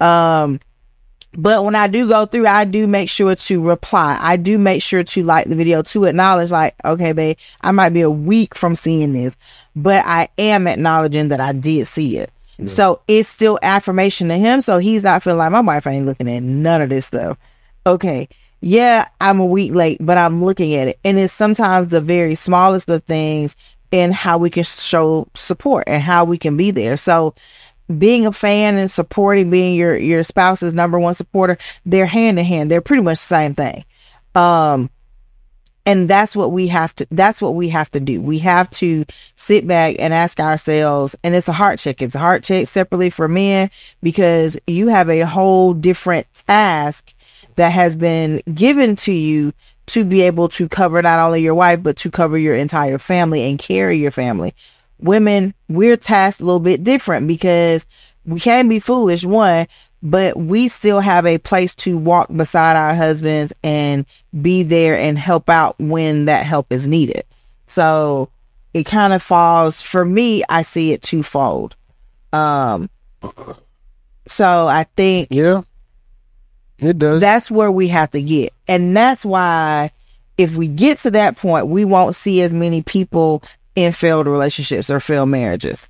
[0.00, 0.58] Um,
[1.34, 4.18] but when I do go through, I do make sure to reply.
[4.20, 7.90] I do make sure to like the video to acknowledge, like, okay, babe, I might
[7.90, 9.36] be a week from seeing this,
[9.76, 12.32] but I am acknowledging that I did see it.
[12.66, 14.60] So it's still affirmation to him.
[14.60, 17.38] So he's not feeling like my wife ain't looking at none of this stuff.
[17.86, 18.28] Okay.
[18.60, 20.98] Yeah, I'm a week late, but I'm looking at it.
[21.04, 23.54] And it's sometimes the very smallest of things
[23.92, 26.96] in how we can show support and how we can be there.
[26.96, 27.32] So
[27.96, 32.44] being a fan and supporting being your your spouse's number one supporter they're hand in
[32.44, 32.70] hand.
[32.70, 33.84] They're pretty much the same thing.
[34.34, 34.90] Um
[35.86, 38.20] and that's what we have to that's what we have to do.
[38.20, 42.02] We have to sit back and ask ourselves and it's a heart check.
[42.02, 43.70] It's a heart check separately for men
[44.02, 47.14] because you have a whole different task
[47.56, 49.54] that has been given to you
[49.86, 53.48] to be able to cover not only your wife but to cover your entire family
[53.48, 54.54] and carry your family
[55.00, 57.84] women we're tasked a little bit different because
[58.26, 59.66] we can be foolish one
[60.02, 64.06] but we still have a place to walk beside our husbands and
[64.42, 67.24] be there and help out when that help is needed
[67.66, 68.28] so
[68.74, 71.74] it kind of falls for me i see it twofold
[72.32, 72.88] um
[74.26, 75.62] so i think Yeah.
[76.78, 77.20] It does.
[77.20, 78.52] that's where we have to get.
[78.68, 79.90] And that's why
[80.36, 83.42] if we get to that point, we won't see as many people
[83.84, 85.88] in failed relationships or failed marriages.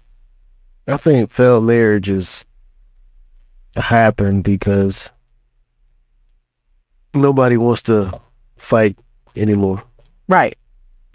[0.86, 2.44] I think failed marriages
[3.77, 5.10] happen because
[7.15, 8.19] nobody wants to
[8.56, 8.98] fight
[9.36, 9.82] anymore.
[10.28, 10.56] Right.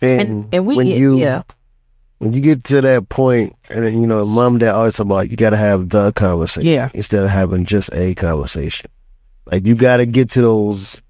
[0.01, 1.43] And, And and we when you yeah.
[2.19, 5.37] when you get to that point, and you know, mom dad always talk about you
[5.37, 6.89] got to have the conversation Yeah.
[6.93, 8.89] instead of having just a conversation.
[9.51, 11.01] Like you got to get to those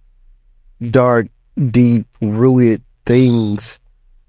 [0.90, 1.28] dark,
[1.70, 3.80] deep, rooted things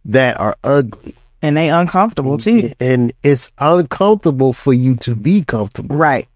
[0.06, 1.14] that are ugly,
[1.44, 2.72] And they uncomfortable too.
[2.80, 5.94] and it's uncomfortable for you to be comfortable.
[5.96, 6.26] Right.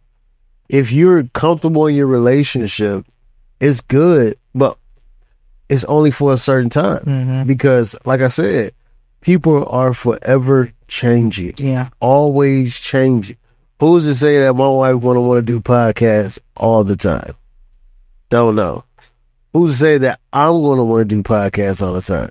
[0.69, 3.07] If you're comfortable in your relationship,
[3.59, 4.77] it's good, but
[5.71, 8.73] it's only for a certain time hmm because, like I said,
[9.23, 11.89] people are forever changing Yeah.
[12.01, 13.37] always changing.
[13.81, 17.35] Who's to say that my wife gonna want to do podcasts all the time?
[18.29, 18.85] Don't know.
[19.55, 22.31] who's to say that I'm going to want to do podcasts all the time?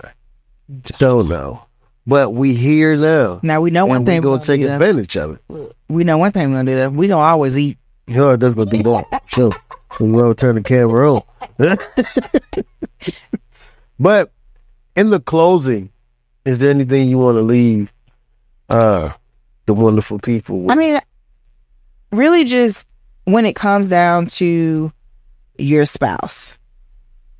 [0.99, 1.64] Don't know.
[2.08, 3.42] But we here now.
[3.44, 4.22] Now we know one thing.
[4.22, 4.82] we're going to take that.
[4.82, 5.76] advantage of it.
[5.90, 6.94] We know one thing we're gonna do that.
[6.94, 7.78] We gonna always eat.
[8.08, 9.24] You know, that's to do that.
[9.26, 9.52] Sure.
[9.98, 11.24] So we're to turn the camera on.
[14.00, 14.32] but
[14.96, 15.90] in the closing,
[16.46, 17.92] is there anything you want to leave
[18.70, 19.12] uh,
[19.66, 20.72] the wonderful people with?
[20.72, 21.02] I mean,
[22.14, 22.88] really, just
[23.26, 24.94] when it comes down to
[25.58, 26.54] your spouse,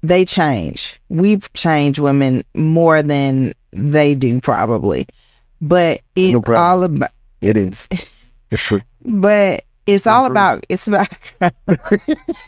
[0.04, 1.00] they change.
[1.08, 5.08] We've changed women more than they do, probably.
[5.62, 7.12] But it's No all about.
[7.42, 7.88] it is.
[8.50, 8.80] It's true.
[9.04, 10.66] But it's all about.
[10.70, 11.10] It's about.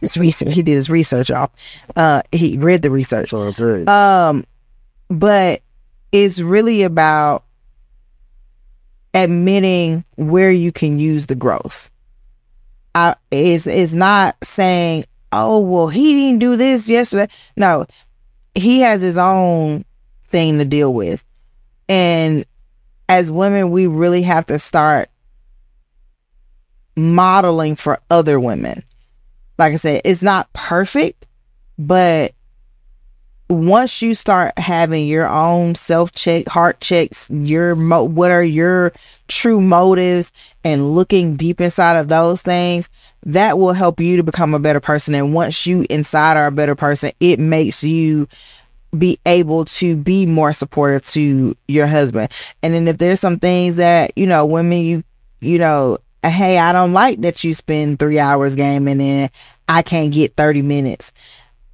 [0.01, 0.53] it's research.
[0.53, 1.51] He did his research, y'all.
[1.93, 3.31] Uh, he read the research.
[3.31, 3.89] That's what I'm.
[3.89, 4.45] Um,
[5.09, 5.61] but
[6.13, 7.43] it's really about
[9.13, 11.89] admitting where you can use the growth.
[12.95, 17.31] I is is not saying, oh well, he didn't do this yesterday.
[17.55, 17.85] No,
[18.55, 19.85] he has his own
[20.29, 21.23] thing to deal with,
[21.87, 22.45] and
[23.07, 25.09] as women, we really have to start
[26.95, 28.83] modeling for other women.
[29.57, 31.25] Like I said, it's not perfect,
[31.77, 32.33] but
[33.49, 38.93] once you start having your own self check, heart checks, your mo- what are your
[39.27, 40.31] true motives,
[40.63, 42.87] and looking deep inside of those things,
[43.25, 45.15] that will help you to become a better person.
[45.15, 48.27] And once you inside are a better person, it makes you
[48.97, 52.31] be able to be more supportive to your husband.
[52.63, 55.03] And then if there's some things that you know, women, you
[55.41, 59.29] you know, hey, I don't like that you spend three hours gaming and
[59.67, 61.11] I can't get thirty minutes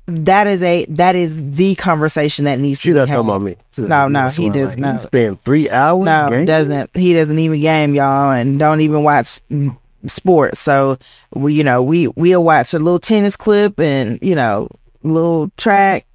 [0.08, 3.56] that is a that is the conversation that needs She to be talking about me.
[3.72, 5.02] She No, no, he does like, not.
[5.02, 6.06] spend three hours.
[6.06, 6.46] No, gaming?
[6.46, 9.40] doesn't he doesn't even game y'all and don't even watch
[10.06, 10.60] sports.
[10.60, 10.98] So
[11.34, 14.70] we you know we we'll watch a little tennis clip and you know
[15.02, 16.06] little track,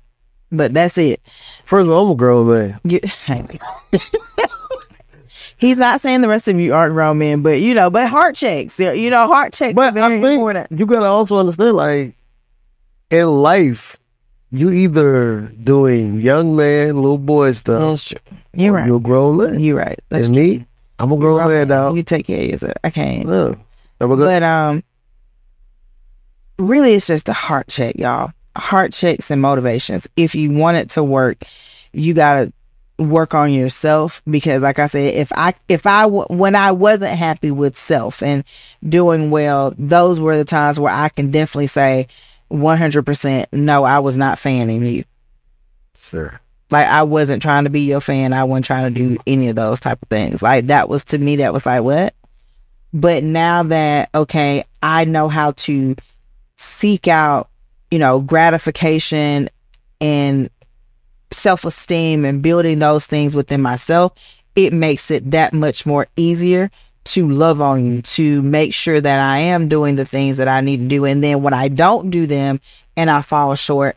[0.53, 1.21] but that's it.
[1.65, 2.81] First of all, I'm a grown man.
[2.85, 3.01] You,
[5.59, 8.35] He's not saying the rest of you aren't grown men, but you know, but heart
[8.35, 10.79] checks, you know, heart checks But are very I think important.
[10.79, 12.15] you gotta also understand, like
[13.11, 13.99] in life,
[14.53, 17.81] you either doing young man, little boy stuff.
[17.81, 18.19] That's true.
[18.55, 18.87] You're right.
[18.87, 19.61] You're a grown man.
[19.61, 19.99] You're right.
[20.09, 20.65] That's and me,
[20.99, 21.21] I'm a true.
[21.21, 21.93] grown man now.
[21.95, 22.73] You take care of yourself.
[22.83, 23.29] I can't.
[23.29, 23.55] Yeah.
[24.01, 24.25] I'm a good.
[24.25, 24.83] But um,
[26.59, 28.33] really, it's just a heart check, y'all.
[28.57, 30.07] Heart checks and motivations.
[30.17, 31.45] If you want it to work,
[31.93, 32.53] you gotta
[32.99, 37.51] work on yourself because, like I said, if I if I when I wasn't happy
[37.51, 38.45] with self and
[38.89, 42.09] doing well, those were the times where I can definitely say,
[42.49, 45.05] one hundred percent, no, I was not fanning you.
[45.95, 46.39] Sir.
[46.71, 48.33] Like I wasn't trying to be your fan.
[48.33, 50.43] I wasn't trying to do any of those type of things.
[50.43, 52.15] Like that was to me that was like what?
[52.93, 55.97] But now that okay, I know how to
[56.57, 57.49] seek out,
[57.91, 59.51] you know, gratification
[60.01, 60.51] and
[61.33, 64.13] self-esteem and building those things within myself,
[64.57, 66.71] it makes it that much more easier
[67.05, 70.61] to love on you, to make sure that I am doing the things that I
[70.61, 71.05] need to do.
[71.05, 72.61] And then when I don't do them
[72.97, 73.97] and I fall short,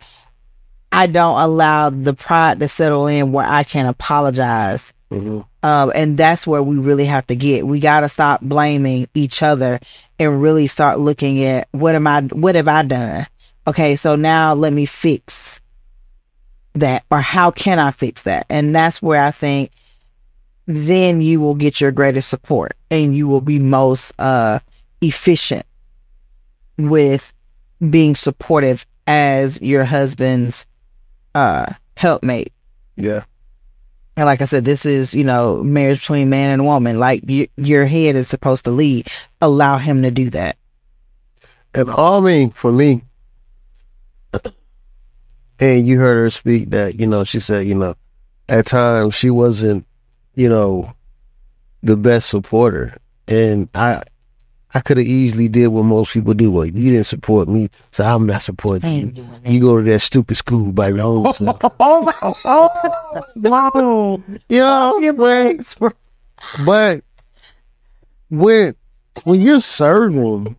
[0.91, 4.93] I don't allow the pride to settle in where I can apologize.
[5.11, 7.67] hmm Um, and that's where we really have to get.
[7.67, 9.79] We got to stop blaming each other
[10.19, 13.27] and really start looking at what am I, what have I done?
[13.67, 15.61] Okay, so now let me fix
[16.73, 18.45] that, or how can I fix that?
[18.49, 19.71] And that's where I think
[20.65, 24.59] then you will get your greatest support and you will be most uh,
[25.01, 25.65] efficient
[26.77, 27.33] with
[27.89, 30.65] being supportive as your husband's
[31.35, 31.65] uh
[31.97, 32.53] helpmate.
[32.95, 33.23] Yeah.
[34.15, 36.99] And like I said, this is, you know, marriage between man and woman.
[36.99, 39.07] Like y- your head is supposed to lead.
[39.41, 40.57] Allow him to do that.
[41.73, 43.01] And all I mean for me,
[45.63, 47.95] and you heard her speak that, you know, she said, you know,
[48.49, 49.85] at times she wasn't,
[50.35, 50.93] you know,
[51.81, 52.97] the best supporter.
[53.29, 54.03] And I
[54.73, 56.51] I could have easily did what most people do.
[56.51, 59.29] Well, you didn't support me, so I'm not supporting you.
[59.45, 61.61] You go to that stupid school by your own oh, self.
[61.79, 64.21] Oh my oh wow.
[64.49, 65.95] Yeah, but,
[66.65, 67.03] but
[68.29, 68.75] when
[69.23, 70.57] when you're serving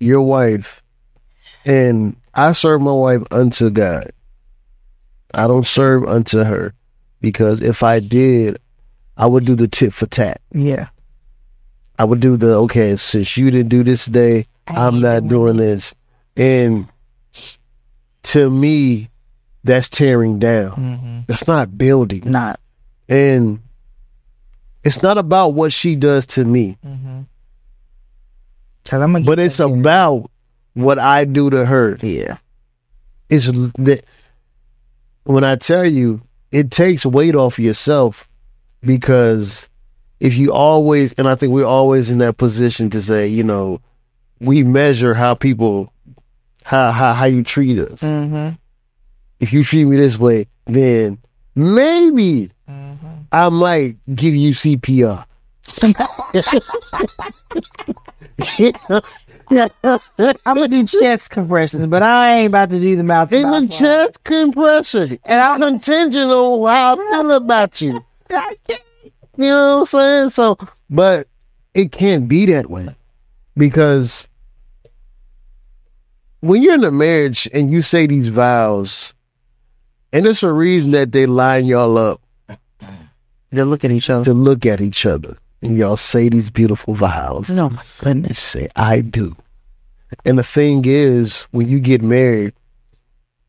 [0.00, 0.82] your wife,
[1.66, 4.12] and I serve my wife unto God,
[5.32, 6.74] I don't serve unto her
[7.20, 8.58] because if I did,
[9.16, 10.40] I would do the tit for tat.
[10.52, 10.88] Yeah.
[11.98, 12.94] I would do the okay.
[12.96, 15.94] Since you didn't do this today, I'm not doing this,
[16.36, 16.86] and
[18.24, 19.08] to me,
[19.64, 20.72] that's tearing down.
[20.72, 21.20] Mm-hmm.
[21.26, 22.30] That's not building.
[22.30, 22.60] Not.
[23.08, 23.60] And
[24.84, 27.22] it's not about what she does to me, Mm-hmm.
[29.24, 30.30] But it's about
[30.76, 31.98] what I do to her.
[32.02, 32.36] yeah.
[33.30, 34.04] It's that
[35.24, 36.20] when I tell you,
[36.52, 38.28] it takes weight off yourself
[38.82, 39.68] because
[40.20, 43.80] if you always, and I think we're always in that position to say, you know,
[44.40, 45.92] we measure how people,
[46.62, 48.02] how how how you treat us.
[48.02, 48.54] Mm-hmm.
[49.40, 51.18] If you treat me this way, then
[51.54, 52.50] maybe
[53.32, 55.24] I might give you CPR.
[59.50, 60.00] I'm
[60.44, 63.30] gonna do chest compressions, but I ain't about to do the mouth.
[63.30, 68.04] to In the mouth chest compression, and I'm contingent on how I feel about you.
[69.38, 70.28] You know what I'm saying?
[70.30, 70.56] So,
[70.88, 71.28] but
[71.74, 72.88] it can't be that way
[73.54, 74.28] because
[76.40, 79.12] when you're in a marriage and you say these vows,
[80.14, 82.22] and it's a reason that they line y'all up
[83.50, 84.24] They look at each other.
[84.24, 87.48] to look at each other and y'all say these beautiful vows.
[87.50, 88.38] Oh my goodness.
[88.38, 89.34] say, I do.
[90.24, 92.54] And the thing is, when you get married,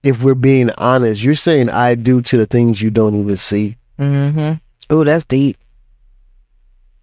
[0.03, 3.77] if we're being honest, you're saying I do to the things you don't even see.
[3.99, 4.53] Mm-hmm.
[4.89, 5.57] Oh, that's deep.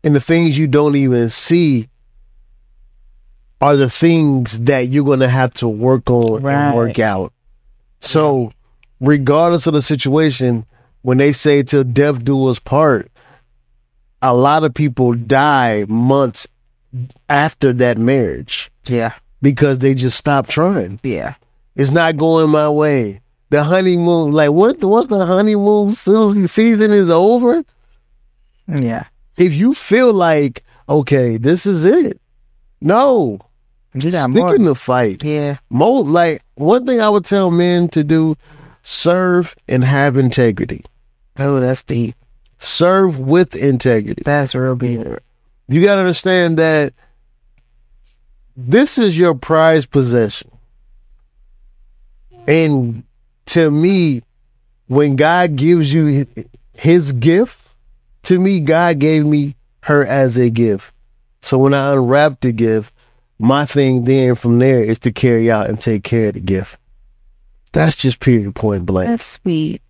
[0.03, 1.89] And the things you don't even see
[3.61, 6.55] are the things that you're going to have to work on Right.
[6.55, 7.33] and work out.
[8.01, 8.53] So,
[9.01, 10.67] regardless of the situation,
[11.03, 13.11] when they say till death do us part,
[14.25, 16.47] a lot of people die months
[17.29, 19.13] after that marriage Yeah.
[19.43, 20.99] because they just stop trying.
[21.03, 21.35] Yeah.
[21.77, 23.21] It's not going my way.
[23.51, 24.83] The honeymoon, like what?
[24.83, 25.95] What's the honeymoon
[26.49, 27.63] season is over?
[28.67, 29.05] Yeah.
[29.37, 32.21] If you feel like okay, this is it,
[32.81, 33.39] no,
[33.95, 34.55] You got stick more.
[34.55, 35.23] in the fight.
[35.25, 35.59] Yeah.
[35.71, 38.37] Mo, like one thing I would tell men to do:
[38.83, 40.85] serve and have integrity.
[41.39, 42.15] Oh, that's deep.
[42.59, 44.23] Serve with integrity.
[44.25, 45.21] That's real big.
[45.69, 46.95] You got to understand that
[48.57, 50.51] this is your prized possession.
[52.47, 53.03] And
[53.47, 54.23] to me,
[54.87, 56.27] when God gives you
[56.75, 57.61] his gift,
[58.25, 60.93] to me, God gave me her as a gift.
[61.43, 62.93] So when I unwrap the gift,
[63.39, 66.77] my thing then from there is to carry out and take care of the gift.
[67.73, 69.09] That's just period point blank.
[69.09, 69.83] That's sweet.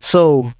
[0.00, 0.52] So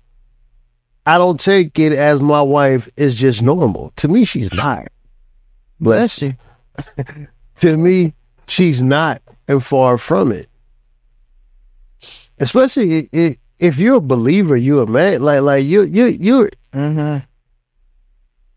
[1.07, 3.93] I don't take it as my wife is just normal.
[3.97, 4.89] To me, she's not.
[5.81, 6.35] Bless Bless you.
[7.57, 8.15] to me,
[8.47, 10.49] she's not and far from it.
[12.39, 15.23] Especially i- i- if you're a believer, you're a man.
[15.23, 17.25] Like like you you you Mm-hmm.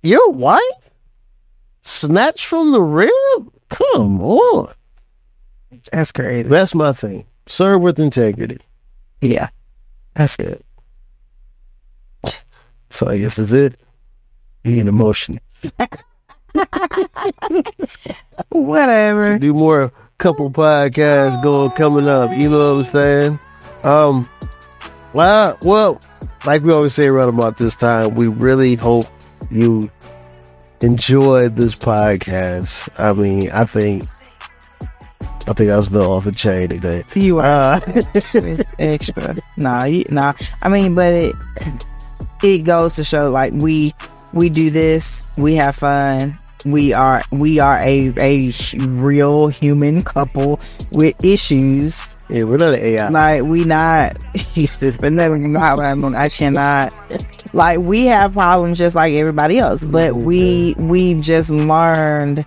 [0.04, 0.62] your wife
[1.82, 3.12] snatched from the rib.
[3.70, 4.72] Come on,
[5.92, 6.48] That's crazy.
[6.48, 7.26] that's my thing.
[7.48, 8.60] Serve with integrity.
[9.22, 9.50] Yeah.
[10.16, 10.62] That's good.
[12.94, 13.82] So I guess that's it.
[14.62, 15.40] Being emotion.
[18.50, 19.40] Whatever.
[19.40, 22.30] do more couple podcasts going coming up.
[22.38, 23.40] You know what I'm saying?
[23.84, 24.30] Um,
[25.14, 26.00] well, well,
[26.46, 29.06] like we always say around about this time, we really hope
[29.50, 29.90] you
[30.82, 32.90] enjoyed this podcast.
[33.00, 34.04] I mean, I think,
[35.48, 37.04] I think I was a little off the chain today.
[37.16, 38.04] You are Uh,
[38.80, 39.36] extra.
[39.58, 40.34] Nah, you, nah.
[40.62, 41.34] I mean, but it
[42.44, 43.94] it goes to show like we
[44.34, 45.32] we do this.
[45.38, 46.38] We have fun.
[46.66, 50.60] We are we are a a sh- real human couple
[50.92, 51.98] with issues.
[52.30, 53.10] yeah, we're not AI.
[53.10, 54.18] Like we not
[54.56, 55.80] used to, but never not.
[55.80, 56.94] I cannot.
[57.54, 62.46] Like we have problems just like everybody else, but we we've just learned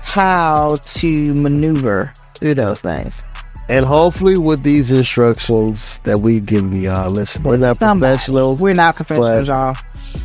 [0.00, 3.22] how to maneuver through those things.
[3.70, 8.16] And hopefully, with these instructions that we've given y'all, uh, listen, we're not Somebody.
[8.16, 8.60] professionals.
[8.60, 9.76] We're not professionals, y'all.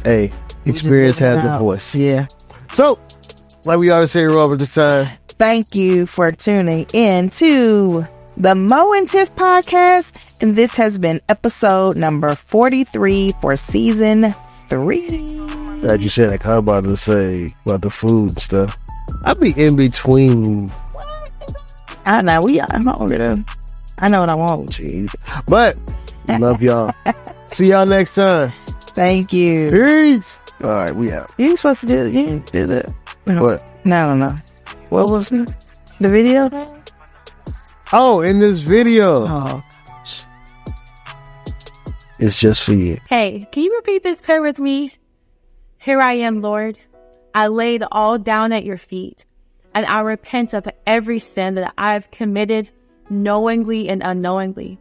[0.03, 0.31] hey,
[0.65, 1.93] experience has a voice.
[1.93, 2.25] Yeah.
[2.73, 2.97] So,
[3.63, 5.15] like we always say, Robert, this time.
[5.27, 10.13] Thank you for tuning in to the Mo and Tiff podcast.
[10.41, 14.33] And this has been episode number 43 for season
[14.69, 15.05] three.
[15.81, 18.75] That you said, like, I'm about to say about the food and stuff.
[19.23, 20.69] I be in between,
[22.05, 23.43] I know we I'm hungry though.
[23.97, 24.71] I know what I want.
[24.71, 25.13] jeez.
[25.47, 25.77] But
[26.27, 26.93] love y'all.
[27.47, 28.51] See y'all next time.
[28.87, 29.71] Thank you.
[29.71, 30.39] Peace.
[30.63, 31.31] All right, we out.
[31.37, 32.13] You ain't supposed to do it.
[32.13, 32.93] You didn't do that.
[33.25, 33.41] No.
[33.41, 33.85] What?
[33.85, 34.35] No, no, no.
[34.89, 35.53] What was the,
[35.99, 36.49] the video?
[37.91, 39.63] Oh, in this video, Oh,
[42.19, 42.99] it's just for you.
[43.09, 44.93] Hey, can you repeat this prayer with me?
[45.79, 46.77] Here I am, Lord.
[47.33, 49.25] I laid all down at your feet,
[49.75, 52.69] and I repent of every sin that I've committed
[53.09, 54.79] knowingly and unknowingly.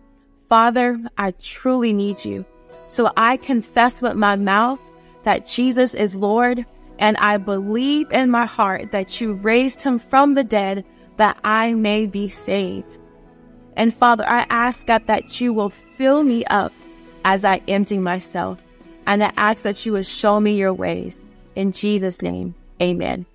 [0.49, 2.47] Father, I truly need you.
[2.87, 4.79] So I confess with my mouth
[5.25, 6.65] that Jesus is Lord,
[6.99, 10.85] and I believe in my heart that you raised him from the dead
[11.17, 12.99] that I may be saved.
[13.77, 16.73] And Father, I ask God that you will fill me up
[17.25, 18.63] as I empty myself.
[19.07, 21.19] And I ask that you will show me your ways.
[21.57, 23.27] In Jesus' name, amen.